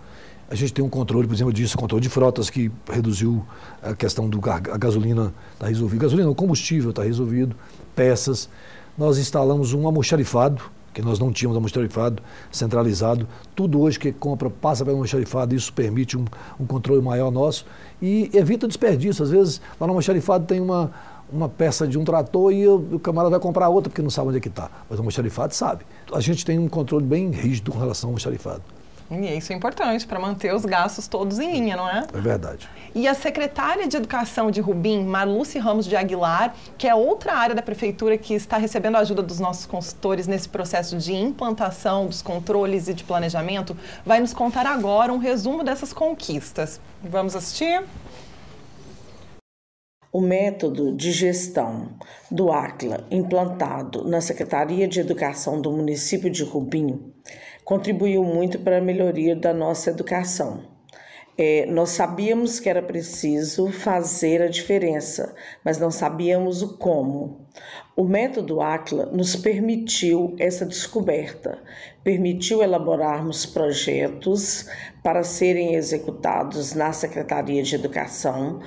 A 0.48 0.54
gente 0.54 0.72
tem 0.72 0.84
um 0.84 0.88
controle, 0.88 1.26
por 1.26 1.34
exemplo, 1.34 1.52
disso, 1.52 1.76
controle 1.76 2.02
de 2.02 2.08
frotas 2.08 2.50
que 2.50 2.70
reduziu 2.88 3.44
a 3.82 3.94
questão 3.94 4.28
do 4.28 4.40
a 4.48 4.58
gasolina 4.78 5.32
está 5.54 5.66
resolvido, 5.66 6.00
gasolina, 6.00 6.30
o 6.30 6.34
combustível 6.34 6.90
está 6.90 7.02
resolvido, 7.02 7.56
peças. 7.94 8.48
Nós 8.96 9.18
instalamos 9.18 9.72
um 9.72 9.86
almoxarifado, 9.86 10.62
que 10.92 11.02
nós 11.02 11.18
não 11.18 11.32
tínhamos 11.32 11.56
almoxarifado 11.56 12.22
centralizado. 12.50 13.26
Tudo 13.54 13.80
hoje 13.80 13.98
que 13.98 14.12
compra 14.12 14.48
passa 14.48 14.84
pelo 14.84 14.96
almoxarifado, 14.96 15.54
isso 15.54 15.72
permite 15.72 16.16
um, 16.16 16.24
um 16.58 16.64
controle 16.64 17.02
maior 17.02 17.30
nosso 17.30 17.66
e 18.00 18.30
evita 18.32 18.68
desperdício. 18.68 19.24
Às 19.24 19.30
vezes, 19.30 19.60
lá 19.80 19.86
no 19.86 19.92
almoxarifado 19.92 20.46
tem 20.46 20.60
uma, 20.60 20.92
uma 21.32 21.48
peça 21.48 21.86
de 21.86 21.98
um 21.98 22.04
trator 22.04 22.52
e 22.52 22.66
o, 22.68 22.98
camarada 23.00 23.30
vai 23.30 23.40
comprar 23.40 23.68
outra 23.68 23.90
porque 23.90 24.02
não 24.02 24.10
sabe 24.10 24.28
onde 24.28 24.38
é 24.38 24.40
que 24.40 24.48
está. 24.48 24.70
Mas 24.88 24.98
o 24.98 25.02
almoxarifado 25.02 25.54
sabe. 25.54 25.84
A 26.12 26.20
gente 26.20 26.44
tem 26.44 26.58
um 26.58 26.68
controle 26.68 27.04
bem 27.04 27.30
rígido 27.30 27.72
com 27.72 27.78
relação 27.78 28.08
ao 28.08 28.12
almoxarifado. 28.12 28.62
E 29.10 29.36
isso 29.36 29.52
é 29.52 29.56
importante 29.56 30.06
para 30.06 30.18
manter 30.18 30.54
os 30.54 30.64
gastos 30.64 31.06
todos 31.06 31.38
em 31.38 31.52
linha, 31.52 31.76
não 31.76 31.88
é? 31.88 32.06
É 32.12 32.20
verdade. 32.20 32.68
E 32.94 33.06
a 33.06 33.12
secretária 33.12 33.86
de 33.86 33.96
Educação 33.96 34.50
de 34.50 34.60
Rubim, 34.60 35.04
Marluce 35.04 35.58
Ramos 35.58 35.84
de 35.84 35.94
Aguilar, 35.94 36.54
que 36.78 36.88
é 36.88 36.94
outra 36.94 37.34
área 37.34 37.54
da 37.54 37.60
prefeitura 37.60 38.16
que 38.16 38.34
está 38.34 38.56
recebendo 38.56 38.96
a 38.96 39.00
ajuda 39.00 39.22
dos 39.22 39.38
nossos 39.38 39.66
consultores 39.66 40.26
nesse 40.26 40.48
processo 40.48 40.96
de 40.96 41.12
implantação 41.12 42.06
dos 42.06 42.22
controles 42.22 42.88
e 42.88 42.94
de 42.94 43.04
planejamento, 43.04 43.76
vai 44.06 44.20
nos 44.20 44.32
contar 44.32 44.66
agora 44.66 45.12
um 45.12 45.18
resumo 45.18 45.62
dessas 45.62 45.92
conquistas. 45.92 46.80
Vamos 47.02 47.36
assistir? 47.36 47.84
O 50.10 50.20
método 50.20 50.94
de 50.96 51.10
gestão 51.12 51.88
do 52.30 52.52
ACLA 52.52 53.04
implantado 53.10 54.08
na 54.08 54.20
Secretaria 54.20 54.88
de 54.88 55.00
Educação 55.00 55.60
do 55.60 55.72
município 55.72 56.30
de 56.30 56.44
Rubim 56.44 57.13
contribuiu 57.64 58.22
muito 58.22 58.58
para 58.58 58.78
a 58.78 58.82
melhoria 58.82 59.34
da 59.34 59.52
nossa 59.52 59.90
educação. 59.90 60.74
É, 61.36 61.66
nós 61.66 61.90
sabíamos 61.90 62.60
que 62.60 62.68
era 62.68 62.80
preciso 62.80 63.68
fazer 63.72 64.40
a 64.40 64.46
diferença, 64.46 65.34
mas 65.64 65.80
não 65.80 65.90
sabíamos 65.90 66.62
o 66.62 66.78
como. 66.78 67.48
O 67.96 68.04
método 68.04 68.60
ACLA 68.60 69.06
nos 69.06 69.34
permitiu 69.34 70.36
essa 70.38 70.64
descoberta, 70.64 71.58
permitiu 72.04 72.62
elaborarmos 72.62 73.44
projetos 73.46 74.68
para 75.02 75.24
serem 75.24 75.74
executados 75.74 76.72
na 76.72 76.92
Secretaria 76.92 77.64
de 77.64 77.74
Educação, 77.74 78.60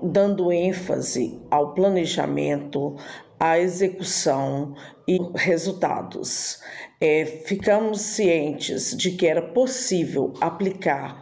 dando 0.00 0.52
ênfase 0.52 1.40
ao 1.50 1.74
planejamento, 1.74 2.94
à 3.38 3.58
execução 3.58 4.76
e 5.08 5.18
resultados. 5.34 6.60
É, 7.04 7.26
ficamos 7.26 8.00
cientes 8.00 8.96
de 8.96 9.10
que 9.10 9.26
era 9.26 9.42
possível 9.42 10.32
aplicar 10.40 11.20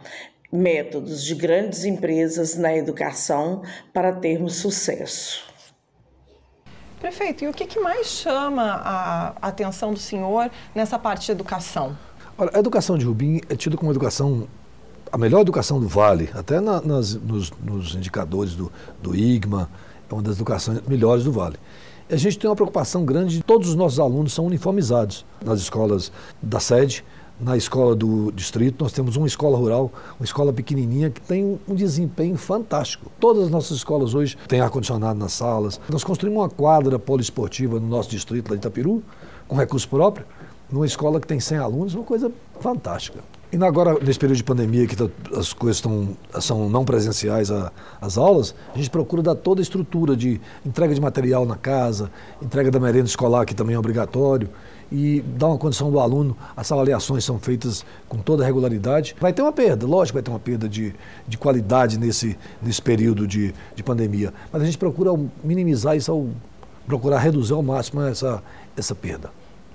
métodos 0.51 1.23
de 1.23 1.33
grandes 1.33 1.85
empresas 1.85 2.55
na 2.55 2.77
educação 2.77 3.63
para 3.91 4.13
termos 4.13 4.57
sucesso. 4.57 5.43
Prefeito, 6.99 7.45
e 7.45 7.47
o 7.47 7.51
que, 7.51 7.65
que 7.65 7.79
mais 7.79 8.05
chama 8.05 8.61
a 8.61 9.33
atenção 9.41 9.91
do 9.91 9.97
senhor 9.97 10.51
nessa 10.75 10.99
parte 10.99 11.25
de 11.25 11.31
educação? 11.31 11.97
Olha, 12.37 12.51
a 12.53 12.59
educação 12.59 12.95
de 12.95 13.03
Rubim 13.03 13.41
é 13.49 13.55
tida 13.55 13.75
como 13.75 13.91
educação, 13.91 14.47
a 15.11 15.17
melhor 15.17 15.41
educação 15.41 15.79
do 15.79 15.87
Vale, 15.87 16.29
até 16.35 16.59
na, 16.59 16.79
nas, 16.79 17.15
nos, 17.15 17.49
nos, 17.59 17.95
indicadores 17.95 18.53
do, 18.53 18.71
do 19.01 19.15
IGMA, 19.15 19.67
é 20.07 20.13
uma 20.13 20.21
das 20.21 20.35
educações 20.35 20.79
melhores 20.87 21.23
do 21.23 21.31
Vale. 21.31 21.57
A 22.11 22.17
gente 22.17 22.37
tem 22.37 22.49
uma 22.49 22.55
preocupação 22.57 23.05
grande 23.05 23.37
de 23.37 23.41
todos 23.43 23.69
os 23.69 23.75
nossos 23.75 23.97
alunos 23.97 24.33
são 24.33 24.45
uniformizados 24.45 25.25
nas 25.45 25.61
escolas 25.61 26.11
da 26.41 26.59
sede, 26.59 27.05
na 27.39 27.55
escola 27.55 27.95
do 27.95 28.33
distrito, 28.33 28.83
nós 28.83 28.91
temos 28.91 29.15
uma 29.15 29.25
escola 29.25 29.57
rural, 29.57 29.89
uma 30.19 30.25
escola 30.25 30.51
pequenininha 30.51 31.09
que 31.09 31.21
tem 31.21 31.57
um 31.65 31.73
desempenho 31.73 32.35
fantástico. 32.35 33.09
Todas 33.17 33.45
as 33.45 33.49
nossas 33.49 33.77
escolas 33.77 34.13
hoje 34.13 34.37
têm 34.45 34.59
ar-condicionado 34.59 35.17
nas 35.17 35.31
salas. 35.31 35.79
Nós 35.87 36.03
construímos 36.03 36.41
uma 36.41 36.49
quadra 36.49 36.99
poliesportiva 36.99 37.79
no 37.79 37.87
nosso 37.87 38.09
distrito 38.09 38.49
lá 38.49 38.57
de 38.57 38.59
Itapiru, 38.59 39.01
com 39.47 39.55
recurso 39.55 39.87
próprio, 39.87 40.25
numa 40.69 40.85
escola 40.85 41.17
que 41.17 41.27
tem 41.27 41.39
100 41.39 41.59
alunos, 41.59 41.95
uma 41.95 42.03
coisa 42.03 42.29
fantástica. 42.59 43.23
E 43.53 43.61
agora, 43.61 43.99
nesse 44.01 44.17
período 44.17 44.37
de 44.37 44.45
pandemia, 44.45 44.87
que 44.87 44.95
tá, 44.95 45.09
as 45.35 45.51
coisas 45.51 45.75
estão, 45.75 46.15
são 46.39 46.69
não 46.69 46.85
presenciais 46.85 47.51
às 47.99 48.17
aulas, 48.17 48.55
a 48.73 48.77
gente 48.77 48.89
procura 48.89 49.21
dar 49.21 49.35
toda 49.35 49.59
a 49.59 49.63
estrutura 49.63 50.15
de 50.15 50.39
entrega 50.65 50.95
de 50.95 51.01
material 51.01 51.45
na 51.45 51.57
casa, 51.57 52.09
entrega 52.41 52.71
da 52.71 52.79
merenda 52.79 53.07
escolar, 53.07 53.45
que 53.45 53.53
também 53.53 53.75
é 53.75 53.79
obrigatório, 53.79 54.49
e 54.89 55.19
dar 55.35 55.47
uma 55.47 55.57
condição 55.57 55.91
do 55.91 55.99
aluno. 55.99 56.35
As 56.55 56.71
avaliações 56.71 57.25
são 57.25 57.37
feitas 57.39 57.83
com 58.07 58.19
toda 58.19 58.45
regularidade. 58.45 59.17
Vai 59.19 59.33
ter 59.33 59.41
uma 59.41 59.51
perda, 59.51 59.85
lógico, 59.85 60.15
vai 60.15 60.23
ter 60.23 60.31
uma 60.31 60.39
perda 60.39 60.69
de, 60.69 60.95
de 61.27 61.37
qualidade 61.37 61.99
nesse, 61.99 62.37
nesse 62.61 62.81
período 62.81 63.27
de, 63.27 63.53
de 63.75 63.83
pandemia. 63.83 64.33
Mas 64.49 64.61
a 64.61 64.65
gente 64.65 64.77
procura 64.77 65.11
minimizar 65.43 65.97
isso, 65.97 66.09
ao, 66.09 66.29
procurar 66.87 67.19
reduzir 67.19 67.51
ao 67.51 67.61
máximo 67.61 68.01
essa, 68.01 68.41
essa 68.77 68.95
perda. 68.95 69.29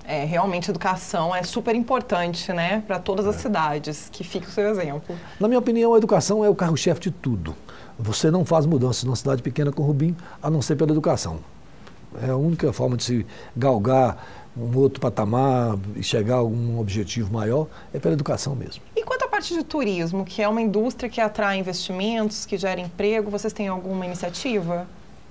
É, 0.07 0.25
realmente 0.25 0.71
educação 0.71 1.35
é 1.35 1.43
super 1.43 1.75
importante, 1.75 2.53
né, 2.53 2.83
para 2.87 2.99
todas 2.99 3.27
as 3.27 3.37
é. 3.37 3.39
cidades. 3.41 4.09
Que 4.11 4.23
fique 4.23 4.47
o 4.47 4.51
seu 4.51 4.69
exemplo. 4.69 5.17
Na 5.41 5.49
minha 5.49 5.59
opinião, 5.59 5.95
a 5.95 5.99
educação 5.99 6.45
é 6.45 6.49
o 6.49 6.55
carro-chefe 6.55 7.01
de 7.01 7.11
tudo. 7.11 7.57
Você 7.99 8.31
não 8.31 8.45
faz 8.45 8.67
mudanças 8.67 9.05
numa 9.05 9.17
cidade 9.17 9.43
pequena 9.43 9.73
com 9.73 9.83
Rubim, 9.83 10.15
a 10.43 10.49
não 10.49 10.63
ser 10.63 10.77
pela 10.77 10.93
educação. 10.93 11.39
É 12.23 12.31
a 12.31 12.37
única 12.37 12.73
forma 12.73 12.97
de 12.97 13.05
se 13.05 13.27
galgar 13.57 14.17
um 14.57 14.79
outro 14.79 15.01
patamar 15.01 15.77
e 15.95 16.03
chegar 16.03 16.37
a 16.37 16.39
algum 16.39 16.79
objetivo 16.79 17.33
maior 17.33 17.67
é 17.93 17.99
pela 17.99 18.15
educação 18.15 18.55
mesmo. 18.55 18.83
E 18.95 19.03
quanto 19.03 19.25
à 19.25 19.29
parte 19.29 19.53
de 19.55 19.63
turismo, 19.63 20.25
que 20.25 20.41
é 20.41 20.49
uma 20.49 20.63
indústria 20.63 21.11
que 21.11 21.21
atrai 21.21 21.59
investimentos, 21.59 22.47
que 22.47 22.57
gera 22.57 22.81
emprego, 22.81 23.31
vocês 23.31 23.53
têm 23.53 23.69
alguma 23.69 24.07
iniciativa? 24.07 24.87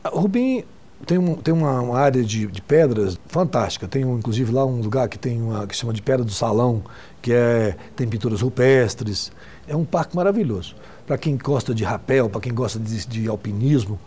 Rubim 0.05 0.63
tem, 1.05 1.17
um, 1.17 1.35
tem 1.35 1.53
uma, 1.53 1.81
uma 1.81 1.99
área 1.99 2.23
de, 2.23 2.47
de, 2.47 2.61
pedras 2.61 3.19
fantástica. 3.27 3.87
Tem, 3.87 4.03
um, 4.03 4.17
inclusive, 4.17 4.51
lá 4.51 4.65
um 4.65 4.81
lugar 4.81 5.07
que 5.07 5.19
tem 5.19 5.41
uma 5.41 5.67
que 5.67 5.75
chama 5.75 5.93
de 5.93 6.01
Pedra 6.01 6.23
do 6.23 6.31
Salão, 6.31 6.83
que 7.21 7.31
é, 7.31 7.75
tem 7.95 8.07
pinturas 8.07 8.41
rupestres. 8.41 9.31
É 9.67 9.75
um 9.75 9.85
parque 9.85 10.15
maravilhoso. 10.15 10.75
Para 11.05 11.17
quem 11.17 11.37
gosta 11.37 11.73
de 11.73 11.83
rapel, 11.83 12.29
para 12.29 12.41
quem 12.41 12.53
gosta 12.53 12.79
de, 12.79 13.05
de 13.07 13.27
alpinismo. 13.27 13.99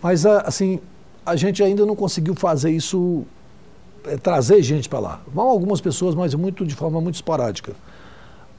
Mas, 0.00 0.24
assim, 0.24 0.80
a 1.26 1.34
gente 1.36 1.62
ainda 1.62 1.84
não 1.84 1.96
conseguiu 1.96 2.34
fazer 2.34 2.70
isso, 2.70 3.24
é, 4.04 4.16
trazer 4.16 4.62
gente 4.62 4.88
para 4.88 5.00
lá. 5.00 5.20
Vão 5.32 5.48
algumas 5.48 5.80
pessoas, 5.80 6.14
mas 6.14 6.34
muito 6.34 6.64
de 6.64 6.74
forma 6.74 7.00
muito 7.00 7.16
esporádica. 7.16 7.74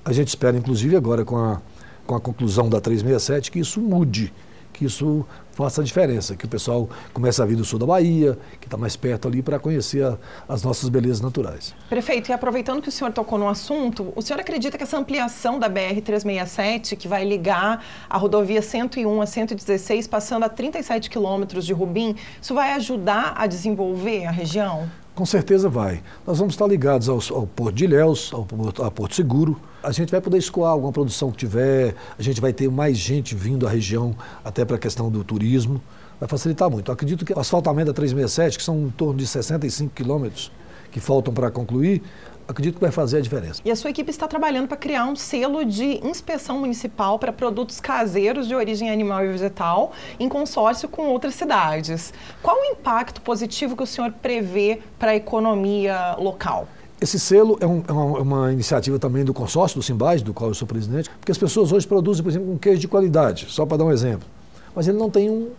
A 0.03 0.11
gente 0.11 0.27
espera, 0.27 0.57
inclusive, 0.57 0.95
agora 0.95 1.23
com 1.23 1.37
a, 1.37 1.61
com 2.05 2.15
a 2.15 2.19
conclusão 2.19 2.69
da 2.69 2.81
367, 2.81 3.49
que 3.49 3.59
isso 3.59 3.79
mude 3.79 4.33
que 4.71 4.85
isso 4.85 5.25
faça 5.51 5.81
a 5.81 5.83
diferença, 5.83 6.35
que 6.35 6.45
o 6.45 6.47
pessoal 6.47 6.89
comece 7.13 7.41
a 7.41 7.45
vir 7.45 7.55
do 7.55 7.63
sul 7.65 7.77
da 7.77 7.85
Bahia, 7.85 8.37
que 8.59 8.67
está 8.67 8.77
mais 8.77 8.95
perto 8.95 9.27
ali, 9.27 9.41
para 9.41 9.59
conhecer 9.59 10.03
a, 10.03 10.17
as 10.47 10.63
nossas 10.63 10.89
belezas 10.89 11.21
naturais. 11.21 11.75
Prefeito, 11.89 12.29
e 12.29 12.33
aproveitando 12.33 12.81
que 12.81 12.89
o 12.89 12.91
senhor 12.91 13.11
tocou 13.11 13.37
no 13.37 13.47
assunto, 13.47 14.11
o 14.15 14.21
senhor 14.21 14.39
acredita 14.39 14.77
que 14.77 14.83
essa 14.83 14.97
ampliação 14.97 15.59
da 15.59 15.69
BR-367, 15.69 16.95
que 16.95 17.07
vai 17.07 17.23
ligar 17.25 17.83
a 18.09 18.17
rodovia 18.17 18.61
101 18.61 19.21
a 19.21 19.25
116, 19.25 20.07
passando 20.07 20.43
a 20.43 20.49
37 20.49 21.09
quilômetros 21.09 21.65
de 21.65 21.73
Rubim, 21.73 22.15
isso 22.41 22.53
vai 22.53 22.73
ajudar 22.73 23.33
a 23.35 23.45
desenvolver 23.45 24.25
a 24.25 24.31
região? 24.31 24.89
Com 25.13 25.25
certeza 25.25 25.69
vai. 25.69 26.01
Nós 26.25 26.39
vamos 26.39 26.53
estar 26.53 26.67
ligados 26.67 27.09
ao, 27.09 27.19
ao 27.37 27.45
Porto 27.45 27.75
de 27.75 27.83
Ilhéus, 27.83 28.31
ao, 28.33 28.47
ao 28.83 28.91
Porto 28.91 29.15
Seguro, 29.15 29.59
a 29.83 29.91
gente 29.91 30.11
vai 30.11 30.21
poder 30.21 30.37
escoar 30.37 30.71
alguma 30.71 30.91
produção 30.91 31.31
que 31.31 31.37
tiver, 31.37 31.95
a 32.17 32.21
gente 32.21 32.39
vai 32.39 32.53
ter 32.53 32.69
mais 32.69 32.97
gente 32.97 33.35
vindo 33.35 33.65
à 33.65 33.69
região, 33.69 34.15
até 34.43 34.63
para 34.63 34.75
a 34.75 34.79
questão 34.79 35.09
do 35.09 35.23
turismo, 35.23 35.81
vai 36.19 36.29
facilitar 36.29 36.69
muito. 36.69 36.89
Eu 36.89 36.93
acredito 36.93 37.25
que 37.25 37.33
o 37.33 37.39
asfaltamento 37.39 37.87
da 37.87 37.93
367, 37.93 38.57
que 38.57 38.63
são 38.63 38.79
em 38.83 38.89
torno 38.91 39.17
de 39.17 39.25
65 39.25 39.93
quilômetros 39.93 40.51
que 40.91 40.99
faltam 40.99 41.33
para 41.33 41.49
concluir, 41.49 42.03
acredito 42.47 42.75
que 42.75 42.81
vai 42.81 42.91
fazer 42.91 43.17
a 43.17 43.21
diferença. 43.21 43.61
E 43.63 43.71
a 43.71 43.75
sua 43.75 43.89
equipe 43.89 44.09
está 44.09 44.27
trabalhando 44.27 44.67
para 44.67 44.77
criar 44.77 45.05
um 45.05 45.15
selo 45.15 45.63
de 45.63 46.05
inspeção 46.05 46.59
municipal 46.59 47.17
para 47.17 47.31
produtos 47.31 47.79
caseiros 47.79 48.47
de 48.47 48.53
origem 48.53 48.89
animal 48.91 49.23
e 49.23 49.29
vegetal, 49.29 49.93
em 50.19 50.27
consórcio 50.27 50.89
com 50.89 51.03
outras 51.03 51.33
cidades. 51.33 52.13
Qual 52.43 52.57
o 52.59 52.65
impacto 52.65 53.21
positivo 53.21 53.75
que 53.75 53.83
o 53.83 53.87
senhor 53.87 54.11
prevê 54.11 54.81
para 54.99 55.11
a 55.11 55.15
economia 55.15 56.15
local? 56.19 56.67
Esse 57.01 57.19
selo 57.19 57.57
é, 57.59 57.65
um, 57.65 57.83
é, 57.87 57.91
uma, 57.91 58.19
é, 58.19 58.21
uma, 58.21 58.53
iniciativa 58.53 58.99
também 58.99 59.25
do 59.25 59.33
consórcio, 59.33 59.79
do 59.79 59.81
Simbage, 59.81 60.23
do 60.23 60.35
qual 60.35 60.51
eu 60.51 60.53
sou 60.53 60.67
presidente, 60.67 61.09
porque 61.09 61.31
as 61.31 61.37
pessoas 61.37 61.71
hoje 61.71 61.87
produzem, 61.87 62.21
por 62.21 62.29
exemplo, 62.29 62.53
um 62.53 62.59
queijo 62.59 62.79
de 62.79 62.87
qualidade, 62.87 63.47
só 63.49 63.65
para 63.65 63.77
dar 63.77 63.85
um 63.85 63.91
exemplo. 63.91 64.29
Mas 64.75 64.87
ele 64.87 64.99
não 64.99 65.09
tem 65.09 65.27
um, 65.27 65.49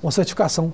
uma 0.00 0.12
certificação. 0.12 0.72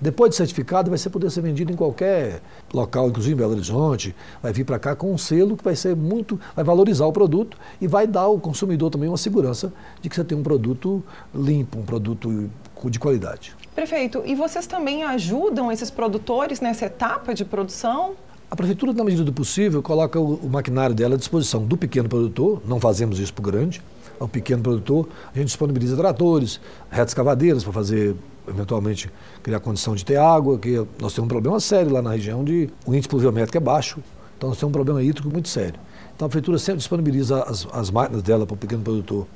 Depois 0.00 0.30
de 0.30 0.36
certificado, 0.36 0.90
vai 0.90 0.98
ser 0.98 1.08
poder 1.08 1.30
ser 1.30 1.40
vendido 1.40 1.70
em 1.70 1.76
qualquer 1.76 2.42
local, 2.72 3.08
inclusive 3.08 3.32
em 3.32 3.38
Belo 3.38 3.52
Horizonte, 3.52 4.12
vai 4.42 4.52
vir 4.52 4.64
para 4.64 4.76
cá 4.76 4.96
com 4.96 5.12
um 5.12 5.16
selo 5.16 5.56
que 5.56 5.62
vai 5.62 5.76
ser 5.76 5.94
muito, 5.94 6.38
vai 6.56 6.64
valorizar 6.64 7.06
o 7.06 7.12
produto 7.12 7.56
e 7.80 7.86
vai 7.86 8.08
dar 8.08 8.22
ao 8.22 8.40
consumidor 8.40 8.90
também 8.90 9.08
uma 9.08 9.16
segurança 9.16 9.72
de 10.02 10.08
que 10.08 10.16
você 10.16 10.24
tem 10.24 10.36
um 10.36 10.42
produto 10.42 11.00
limpo, 11.32 11.78
um 11.78 11.84
produto 11.84 12.50
de 12.86 12.98
qualidade. 12.98 13.54
Prefeito, 13.72 14.20
e 14.26 14.34
vocês 14.34 14.66
também 14.66 15.04
ajudam 15.04 15.70
esses 15.70 15.92
produtores 15.92 16.60
nessa 16.60 16.86
etapa 16.86 17.32
de 17.32 17.44
produção? 17.44 18.16
A 18.50 18.56
prefeitura, 18.56 18.92
na 18.92 19.02
medida 19.02 19.24
do 19.24 19.32
possível, 19.32 19.82
coloca 19.82 20.20
o, 20.20 20.34
o 20.34 20.48
maquinário 20.48 20.94
dela 20.94 21.14
à 21.14 21.18
disposição 21.18 21.64
do 21.64 21.76
pequeno 21.76 22.08
produtor, 22.08 22.62
não 22.66 22.78
fazemos 22.78 23.18
isso 23.18 23.32
para 23.32 23.42
o 23.42 23.44
grande, 23.44 23.82
ao 24.20 24.28
pequeno 24.28 24.62
produtor, 24.62 25.08
a 25.34 25.38
gente 25.38 25.46
disponibiliza 25.48 25.96
tratores, 25.96 26.60
retas 26.90 27.14
cavadeiras 27.14 27.64
para 27.64 27.72
fazer, 27.72 28.14
eventualmente, 28.46 29.10
criar 29.42 29.58
condição 29.60 29.94
de 29.94 30.04
ter 30.04 30.16
água, 30.16 30.58
que 30.58 30.76
nós 31.00 31.12
temos 31.14 31.26
um 31.26 31.28
problema 31.28 31.58
sério 31.58 31.92
lá 31.92 32.00
na 32.00 32.12
região 32.12 32.44
de 32.44 32.70
o 32.86 32.94
índice 32.94 33.08
pluviométrico 33.08 33.56
é 33.56 33.60
baixo, 33.60 33.98
então 34.36 34.50
nós 34.50 34.58
temos 34.58 34.70
um 34.70 34.72
problema 34.72 35.02
hídrico 35.02 35.28
muito 35.28 35.48
sério. 35.48 35.80
Então 36.14 36.26
a 36.26 36.28
prefeitura 36.28 36.58
sempre 36.58 36.78
disponibiliza 36.78 37.42
as, 37.42 37.66
as 37.72 37.90
máquinas 37.90 38.22
dela 38.22 38.46
para 38.46 38.54
o 38.54 38.56
pequeno 38.56 38.82
produtor 38.82 39.26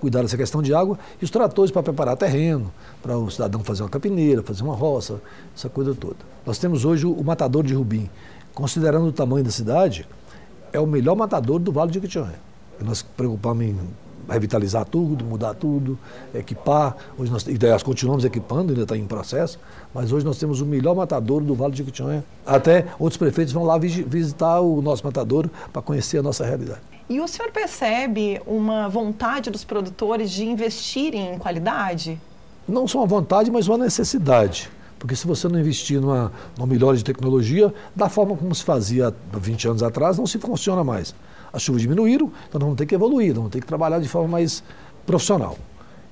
cuidar 0.00 0.22
dessa 0.22 0.36
questão 0.36 0.62
de 0.62 0.74
água 0.74 0.98
e 1.20 1.24
os 1.24 1.30
tratores 1.30 1.70
para 1.70 1.82
preparar 1.82 2.16
terreno, 2.16 2.70
para 3.02 3.16
o 3.16 3.30
cidadão 3.30 3.62
fazer 3.64 3.82
uma 3.82 3.88
capineira, 3.88 4.42
fazer 4.42 4.62
uma 4.62 4.74
roça, 4.74 5.20
essa 5.54 5.68
coisa 5.68 5.94
toda. 5.94 6.16
Nós 6.44 6.58
temos 6.58 6.84
hoje 6.84 7.06
o 7.06 7.24
matador 7.24 7.64
de 7.64 7.74
Rubim, 7.74 8.08
considerando 8.56 9.06
o 9.08 9.12
tamanho 9.12 9.44
da 9.44 9.50
cidade, 9.50 10.08
é 10.72 10.80
o 10.80 10.86
melhor 10.86 11.14
matador 11.14 11.60
do 11.60 11.70
Vale 11.70 11.90
de 11.90 11.96
Jequitinhonha. 11.96 12.40
Nós 12.80 13.02
preocupamos 13.02 13.62
em 13.62 13.78
revitalizar 14.26 14.86
tudo, 14.86 15.22
mudar 15.26 15.52
tudo, 15.52 15.98
equipar. 16.34 16.96
Hoje 17.18 17.30
nós, 17.30 17.46
e 17.46 17.58
nós 17.58 17.82
continuamos 17.82 18.24
equipando, 18.24 18.70
ainda 18.70 18.82
está 18.82 18.96
em 18.96 19.06
processo, 19.06 19.58
mas 19.92 20.10
hoje 20.10 20.24
nós 20.24 20.38
temos 20.38 20.62
o 20.62 20.66
melhor 20.66 20.96
matador 20.96 21.42
do 21.42 21.54
Vale 21.54 21.72
de 21.72 21.78
Jequitinhonha. 21.78 22.24
Até 22.46 22.86
outros 22.98 23.18
prefeitos 23.18 23.52
vão 23.52 23.62
lá 23.62 23.76
visitar 23.76 24.60
o 24.60 24.80
nosso 24.80 25.04
matador 25.04 25.50
para 25.70 25.82
conhecer 25.82 26.18
a 26.18 26.22
nossa 26.22 26.44
realidade. 26.44 26.80
E 27.10 27.20
o 27.20 27.28
senhor 27.28 27.52
percebe 27.52 28.40
uma 28.46 28.88
vontade 28.88 29.50
dos 29.50 29.64
produtores 29.64 30.30
de 30.30 30.46
investirem 30.46 31.34
em 31.34 31.38
qualidade? 31.38 32.18
Não 32.66 32.88
só 32.88 33.00
uma 33.00 33.06
vontade, 33.06 33.50
mas 33.50 33.68
uma 33.68 33.76
necessidade. 33.76 34.70
Porque 35.06 35.14
se 35.14 35.24
você 35.24 35.46
não 35.46 35.60
investir 35.60 36.00
numa, 36.00 36.32
numa 36.58 36.66
melhora 36.66 36.96
de 36.96 37.04
tecnologia, 37.04 37.72
da 37.94 38.08
forma 38.08 38.36
como 38.36 38.52
se 38.52 38.64
fazia 38.64 39.14
há 39.32 39.38
20 39.38 39.68
anos 39.68 39.82
atrás, 39.84 40.18
não 40.18 40.26
se 40.26 40.36
funciona 40.36 40.82
mais. 40.82 41.14
As 41.52 41.62
chuvas 41.62 41.80
diminuíram, 41.80 42.26
então 42.48 42.58
nós 42.58 42.62
vamos 42.62 42.76
ter 42.76 42.86
que 42.86 42.94
evoluir, 42.96 43.28
nós 43.28 43.36
vamos 43.36 43.52
ter 43.52 43.60
que 43.60 43.66
trabalhar 43.68 44.00
de 44.00 44.08
forma 44.08 44.26
mais 44.26 44.64
profissional. 45.06 45.56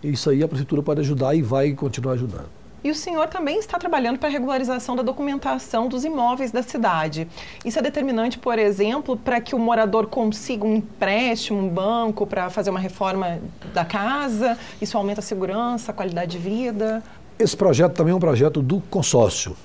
E 0.00 0.12
isso 0.12 0.30
aí 0.30 0.44
a 0.44 0.46
prefeitura 0.46 0.80
pode 0.80 1.00
ajudar 1.00 1.34
e 1.34 1.42
vai 1.42 1.72
continuar 1.72 2.12
ajudando. 2.12 2.46
E 2.84 2.90
o 2.90 2.94
senhor 2.94 3.26
também 3.26 3.58
está 3.58 3.78
trabalhando 3.78 4.18
para 4.18 4.28
a 4.28 4.32
regularização 4.32 4.94
da 4.94 5.02
documentação 5.02 5.88
dos 5.88 6.04
imóveis 6.04 6.52
da 6.52 6.62
cidade. 6.62 7.26
Isso 7.64 7.78
é 7.80 7.82
determinante, 7.82 8.38
por 8.38 8.60
exemplo, 8.60 9.16
para 9.16 9.40
que 9.40 9.56
o 9.56 9.58
morador 9.58 10.06
consiga 10.06 10.64
um 10.64 10.76
empréstimo, 10.76 11.58
um 11.58 11.68
banco 11.68 12.26
para 12.26 12.48
fazer 12.48 12.70
uma 12.70 12.78
reforma 12.78 13.40
da 13.72 13.84
casa. 13.84 14.56
Isso 14.80 14.96
aumenta 14.96 15.20
a 15.20 15.22
segurança, 15.22 15.90
a 15.90 15.94
qualidade 15.94 16.32
de 16.32 16.38
vida. 16.38 17.02
Esse 17.36 17.56
projeto 17.56 17.94
também 17.94 18.12
é 18.12 18.16
um 18.16 18.20
projeto 18.20 18.62
do 18.62 18.80
consórcio 18.80 19.56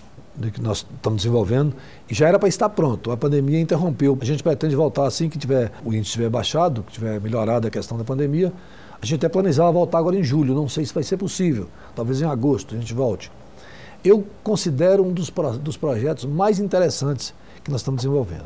que 0.54 0.62
nós 0.62 0.86
estamos 0.96 1.18
desenvolvendo 1.18 1.76
e 2.10 2.14
já 2.16 2.28
era 2.28 2.40
para 2.40 2.50
estar 2.50 2.70
pronto. 2.70 3.12
A 3.12 3.18
pandemia 3.18 3.60
interrompeu. 3.60 4.18
A 4.20 4.26
gente 4.26 4.42
pretende 4.42 4.76
voltar 4.76 5.06
assim 5.06 5.30
que 5.30 5.38
tiver 5.38 5.72
o 5.84 5.94
índice 5.94 6.14
tiver 6.14 6.30
baixado, 6.30 6.82
que 6.82 6.94
tiver 6.94 7.20
melhorado 7.20 7.68
a 7.68 7.70
questão 7.70 7.98
da 7.98 8.04
pandemia. 8.04 8.52
A 9.00 9.06
gente 9.06 9.18
até 9.18 9.30
planejava 9.30 9.72
voltar 9.72 10.00
agora 10.00 10.16
em 10.16 10.24
julho. 10.24 10.56
Não 10.56 10.68
sei 10.68 10.84
se 10.84 10.94
vai 10.94 11.04
ser 11.04 11.18
possível. 11.18 11.68
Talvez 11.96 12.22
em 12.22 12.26
agosto 12.26 12.74
a 12.74 12.78
gente 12.78 12.94
volte. 12.94 13.32
Eu 14.04 14.26
considero 14.44 15.04
um 15.04 15.12
dos, 15.12 15.32
dos 15.62 15.78
projetos 15.78 16.26
mais 16.26 16.60
interessantes 16.60 17.36
que 17.64 17.70
nós 17.70 17.82
estamos 17.82 18.02
desenvolvendo. 18.02 18.46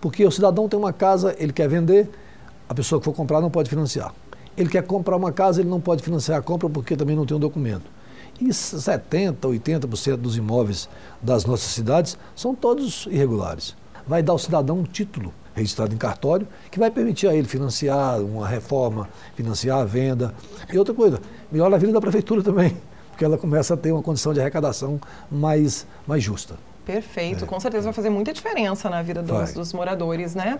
Porque 0.00 0.24
o 0.24 0.30
cidadão 0.32 0.68
tem 0.68 0.78
uma 0.78 0.92
casa, 0.92 1.36
ele 1.38 1.52
quer 1.52 1.68
vender, 1.68 2.08
a 2.68 2.74
pessoa 2.74 2.98
que 2.98 3.04
for 3.04 3.12
comprar 3.12 3.40
não 3.40 3.50
pode 3.50 3.70
financiar. 3.70 4.12
Ele 4.56 4.68
quer 4.68 4.82
comprar 4.82 5.16
uma 5.16 5.30
casa, 5.30 5.60
ele 5.60 5.68
não 5.68 5.80
pode 5.80 6.02
financiar 6.02 6.38
a 6.38 6.42
compra 6.42 6.68
porque 6.68 6.96
também 6.96 7.14
não 7.14 7.26
tem 7.26 7.36
um 7.36 7.40
documento. 7.40 7.97
E 8.40 8.48
70%, 8.48 9.36
80% 9.40 10.16
dos 10.16 10.36
imóveis 10.36 10.88
das 11.20 11.44
nossas 11.44 11.72
cidades 11.72 12.16
são 12.36 12.54
todos 12.54 13.06
irregulares. 13.10 13.74
Vai 14.06 14.22
dar 14.22 14.32
ao 14.32 14.38
cidadão 14.38 14.78
um 14.78 14.84
título 14.84 15.34
registrado 15.54 15.92
em 15.92 15.98
cartório 15.98 16.46
que 16.70 16.78
vai 16.78 16.90
permitir 16.90 17.26
a 17.26 17.34
ele 17.34 17.48
financiar 17.48 18.20
uma 18.20 18.46
reforma, 18.46 19.08
financiar 19.34 19.80
a 19.80 19.84
venda. 19.84 20.32
E 20.72 20.78
outra 20.78 20.94
coisa, 20.94 21.20
melhora 21.50 21.74
a 21.74 21.78
vida 21.78 21.92
da 21.92 22.00
prefeitura 22.00 22.42
também, 22.42 22.76
porque 23.10 23.24
ela 23.24 23.36
começa 23.36 23.74
a 23.74 23.76
ter 23.76 23.92
uma 23.92 24.02
condição 24.02 24.32
de 24.32 24.40
arrecadação 24.40 25.00
mais, 25.30 25.86
mais 26.06 26.22
justa. 26.22 26.54
Perfeito, 26.88 27.44
é. 27.44 27.46
com 27.46 27.60
certeza 27.60 27.84
vai 27.84 27.92
fazer 27.92 28.08
muita 28.08 28.32
diferença 28.32 28.88
na 28.88 29.02
vida 29.02 29.22
dos, 29.22 29.52
dos 29.52 29.74
moradores, 29.74 30.34
né? 30.34 30.58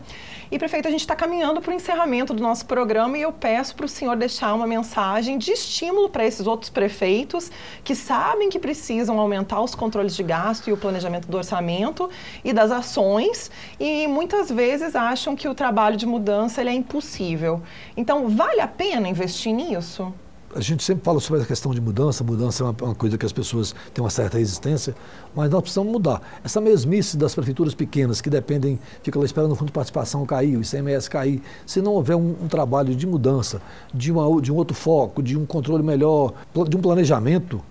E, 0.50 0.58
prefeito, 0.58 0.86
a 0.86 0.90
gente 0.90 1.00
está 1.00 1.16
caminhando 1.16 1.58
para 1.62 1.70
o 1.70 1.74
encerramento 1.74 2.34
do 2.34 2.42
nosso 2.42 2.66
programa 2.66 3.16
e 3.16 3.22
eu 3.22 3.32
peço 3.32 3.74
para 3.74 3.86
o 3.86 3.88
senhor 3.88 4.14
deixar 4.14 4.52
uma 4.52 4.66
mensagem 4.66 5.38
de 5.38 5.52
estímulo 5.52 6.10
para 6.10 6.26
esses 6.26 6.46
outros 6.46 6.68
prefeitos 6.68 7.50
que 7.82 7.94
sabem 7.94 8.50
que 8.50 8.58
precisam 8.58 9.18
aumentar 9.18 9.62
os 9.62 9.74
controles 9.74 10.14
de 10.14 10.22
gasto 10.22 10.68
e 10.68 10.72
o 10.74 10.76
planejamento 10.76 11.28
do 11.28 11.38
orçamento 11.38 12.10
e 12.44 12.52
das 12.52 12.70
ações 12.70 13.50
e 13.80 14.06
muitas 14.06 14.50
vezes 14.50 14.94
acham 14.94 15.34
que 15.34 15.48
o 15.48 15.54
trabalho 15.54 15.96
de 15.96 16.04
mudança 16.04 16.60
ele 16.60 16.68
é 16.68 16.74
impossível. 16.74 17.62
Então, 17.96 18.28
vale 18.28 18.60
a 18.60 18.68
pena 18.68 19.08
investir 19.08 19.54
nisso? 19.54 20.12
A 20.58 20.60
gente 20.60 20.82
sempre 20.82 21.04
fala 21.04 21.20
sobre 21.20 21.40
a 21.40 21.44
questão 21.44 21.72
de 21.72 21.80
mudança, 21.80 22.24
mudança 22.24 22.64
é 22.64 22.66
uma, 22.66 22.74
uma, 22.82 22.94
coisa 22.94 23.16
que 23.16 23.24
as 23.24 23.32
pessoas 23.32 23.72
têm 23.94 24.02
uma 24.02 24.10
certa 24.10 24.38
resistência, 24.38 24.92
mas 25.32 25.48
nós 25.48 25.62
precisamos 25.62 25.92
mudar. 25.92 26.20
Essa 26.42 26.60
mesmice 26.60 27.16
das 27.16 27.32
prefeituras 27.32 27.76
pequenas 27.76 28.20
que 28.20 28.28
dependem, 28.28 28.76
fica 29.00 29.16
lá 29.16 29.24
esperando 29.24 29.52
o 29.52 29.54
fundo 29.54 29.68
de 29.68 29.72
participação 29.72 30.26
cair, 30.26 30.56
o 30.56 30.60
ICMS 30.60 31.08
cair, 31.08 31.40
se 31.64 31.80
não 31.80 31.92
houver 31.92 32.16
um, 32.16 32.34
um 32.42 32.48
trabalho 32.48 32.92
de 32.92 33.06
mudança, 33.06 33.62
de, 33.94 34.10
uma, 34.10 34.42
de 34.42 34.50
um 34.50 34.56
outro 34.56 34.74
foco, 34.74 35.22
de 35.22 35.38
um 35.38 35.46
controle 35.46 35.84
melhor, 35.84 36.34
de 36.68 36.76
um 36.76 36.80
planejamento, 36.80 37.62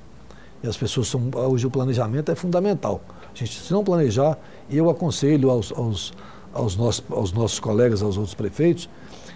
e 0.63 0.67
as 0.67 0.78
pessoas 0.78 1.10
são, 1.10 1.30
hoje 1.34 1.67
o 1.67 1.69
planejamento 1.69 2.32
é 2.32 2.36
fundamental. 2.36 3.02
A 3.36 3.38
gente, 3.38 3.60
se 3.60 3.73
não 3.73 3.84
planejar, 3.84 4.38
eu 4.71 4.89
aconselho 4.89 5.50
aos, 5.50 5.73
aos, 5.73 6.13
aos, 6.54 6.78
nossos, 6.78 7.04
aos 7.12 7.34
nossos 7.34 7.60
colegas, 7.60 8.02
aos 8.02 8.15
outros 8.15 8.34
prefeitos, 8.34 8.89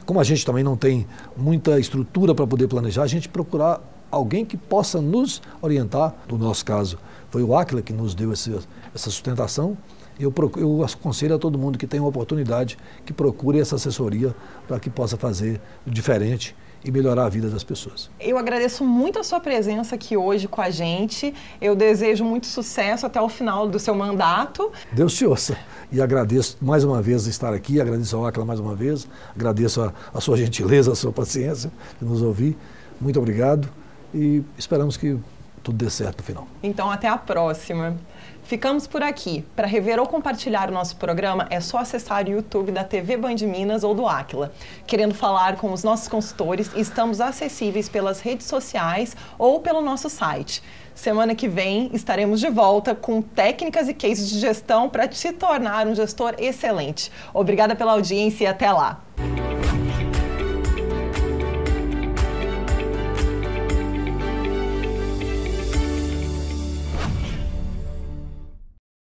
como 0.05 0.19
a 0.19 0.23
gente 0.23 0.45
também 0.45 0.63
não 0.63 0.75
tem 0.75 1.07
muita 1.35 1.79
estrutura 1.79 2.33
para 2.33 2.45
poder 2.47 2.67
planejar, 2.67 3.03
a 3.03 3.07
gente 3.07 3.29
procurar 3.29 3.81
alguém 4.11 4.43
que 4.45 4.57
possa 4.57 5.01
nos 5.01 5.41
orientar. 5.61 6.13
No 6.29 6.37
nosso 6.37 6.65
caso, 6.65 6.97
foi 7.29 7.43
o 7.43 7.55
Aquila 7.55 7.81
que 7.81 7.93
nos 7.93 8.13
deu 8.13 8.33
esse, 8.33 8.53
essa 8.93 9.09
sustentação. 9.09 9.77
Eu, 10.19 10.31
procuro, 10.31 10.65
eu 10.65 10.83
aconselho 10.83 11.35
a 11.35 11.39
todo 11.39 11.57
mundo 11.57 11.77
que 11.77 11.87
tem 11.87 11.99
uma 11.99 12.09
oportunidade 12.09 12.77
que 13.05 13.13
procure 13.13 13.59
essa 13.59 13.75
assessoria 13.75 14.35
para 14.67 14.79
que 14.79 14.89
possa 14.89 15.17
fazer 15.17 15.59
diferente 15.87 16.55
e 16.83 16.91
melhorar 16.91 17.25
a 17.25 17.29
vida 17.29 17.49
das 17.49 17.63
pessoas. 17.63 18.09
Eu 18.19 18.37
agradeço 18.37 18.83
muito 18.83 19.19
a 19.19 19.23
sua 19.23 19.39
presença 19.39 19.95
aqui 19.95 20.17
hoje 20.17 20.47
com 20.47 20.61
a 20.61 20.69
gente. 20.69 21.33
Eu 21.61 21.75
desejo 21.75 22.23
muito 22.23 22.47
sucesso 22.47 23.05
até 23.05 23.21
o 23.21 23.29
final 23.29 23.67
do 23.67 23.79
seu 23.79 23.93
mandato. 23.93 24.71
Deus 24.91 25.13
te 25.13 25.25
ouça. 25.25 25.57
E 25.91 26.01
agradeço 26.01 26.57
mais 26.61 26.83
uma 26.83 27.01
vez 27.01 27.27
estar 27.27 27.53
aqui, 27.53 27.79
agradeço 27.81 28.15
ao 28.15 28.25
Acla 28.25 28.45
mais 28.45 28.59
uma 28.59 28.75
vez, 28.75 29.07
agradeço 29.35 29.81
a, 29.81 29.93
a 30.13 30.21
sua 30.21 30.37
gentileza, 30.37 30.91
a 30.91 30.95
sua 30.95 31.11
paciência 31.11 31.71
de 31.99 32.07
nos 32.07 32.21
ouvir. 32.21 32.57
Muito 32.99 33.19
obrigado 33.19 33.67
e 34.13 34.43
esperamos 34.57 34.97
que 34.97 35.17
tudo 35.63 35.77
dê 35.77 35.89
certo 35.89 36.19
no 36.19 36.23
final. 36.23 36.47
Então, 36.63 36.89
até 36.89 37.07
a 37.07 37.17
próxima. 37.17 37.95
Ficamos 38.43 38.85
por 38.85 39.01
aqui. 39.01 39.45
Para 39.55 39.67
rever 39.67 39.99
ou 39.99 40.05
compartilhar 40.05 40.69
o 40.69 40.73
nosso 40.73 40.95
programa, 40.97 41.47
é 41.49 41.59
só 41.59 41.77
acessar 41.77 42.25
o 42.25 42.31
YouTube 42.31 42.71
da 42.71 42.83
TV 42.83 43.15
Band 43.15 43.35
Minas 43.43 43.83
ou 43.83 43.95
do 43.95 44.07
Aquila. 44.07 44.51
Querendo 44.85 45.13
falar 45.13 45.55
com 45.55 45.71
os 45.71 45.83
nossos 45.83 46.07
consultores, 46.07 46.69
estamos 46.75 47.21
acessíveis 47.21 47.87
pelas 47.87 48.19
redes 48.19 48.47
sociais 48.47 49.15
ou 49.37 49.59
pelo 49.59 49.81
nosso 49.81 50.09
site. 50.09 50.61
Semana 50.93 51.33
que 51.33 51.47
vem 51.47 51.89
estaremos 51.93 52.39
de 52.39 52.49
volta 52.49 52.93
com 52.93 53.21
técnicas 53.21 53.87
e 53.87 53.93
cases 53.93 54.29
de 54.29 54.39
gestão 54.39 54.89
para 54.89 55.07
te 55.07 55.31
tornar 55.31 55.87
um 55.87 55.95
gestor 55.95 56.35
excelente. 56.37 57.11
Obrigada 57.33 57.75
pela 57.75 57.93
audiência 57.93 58.43
e 58.43 58.47
até 58.47 58.71
lá. 58.71 59.01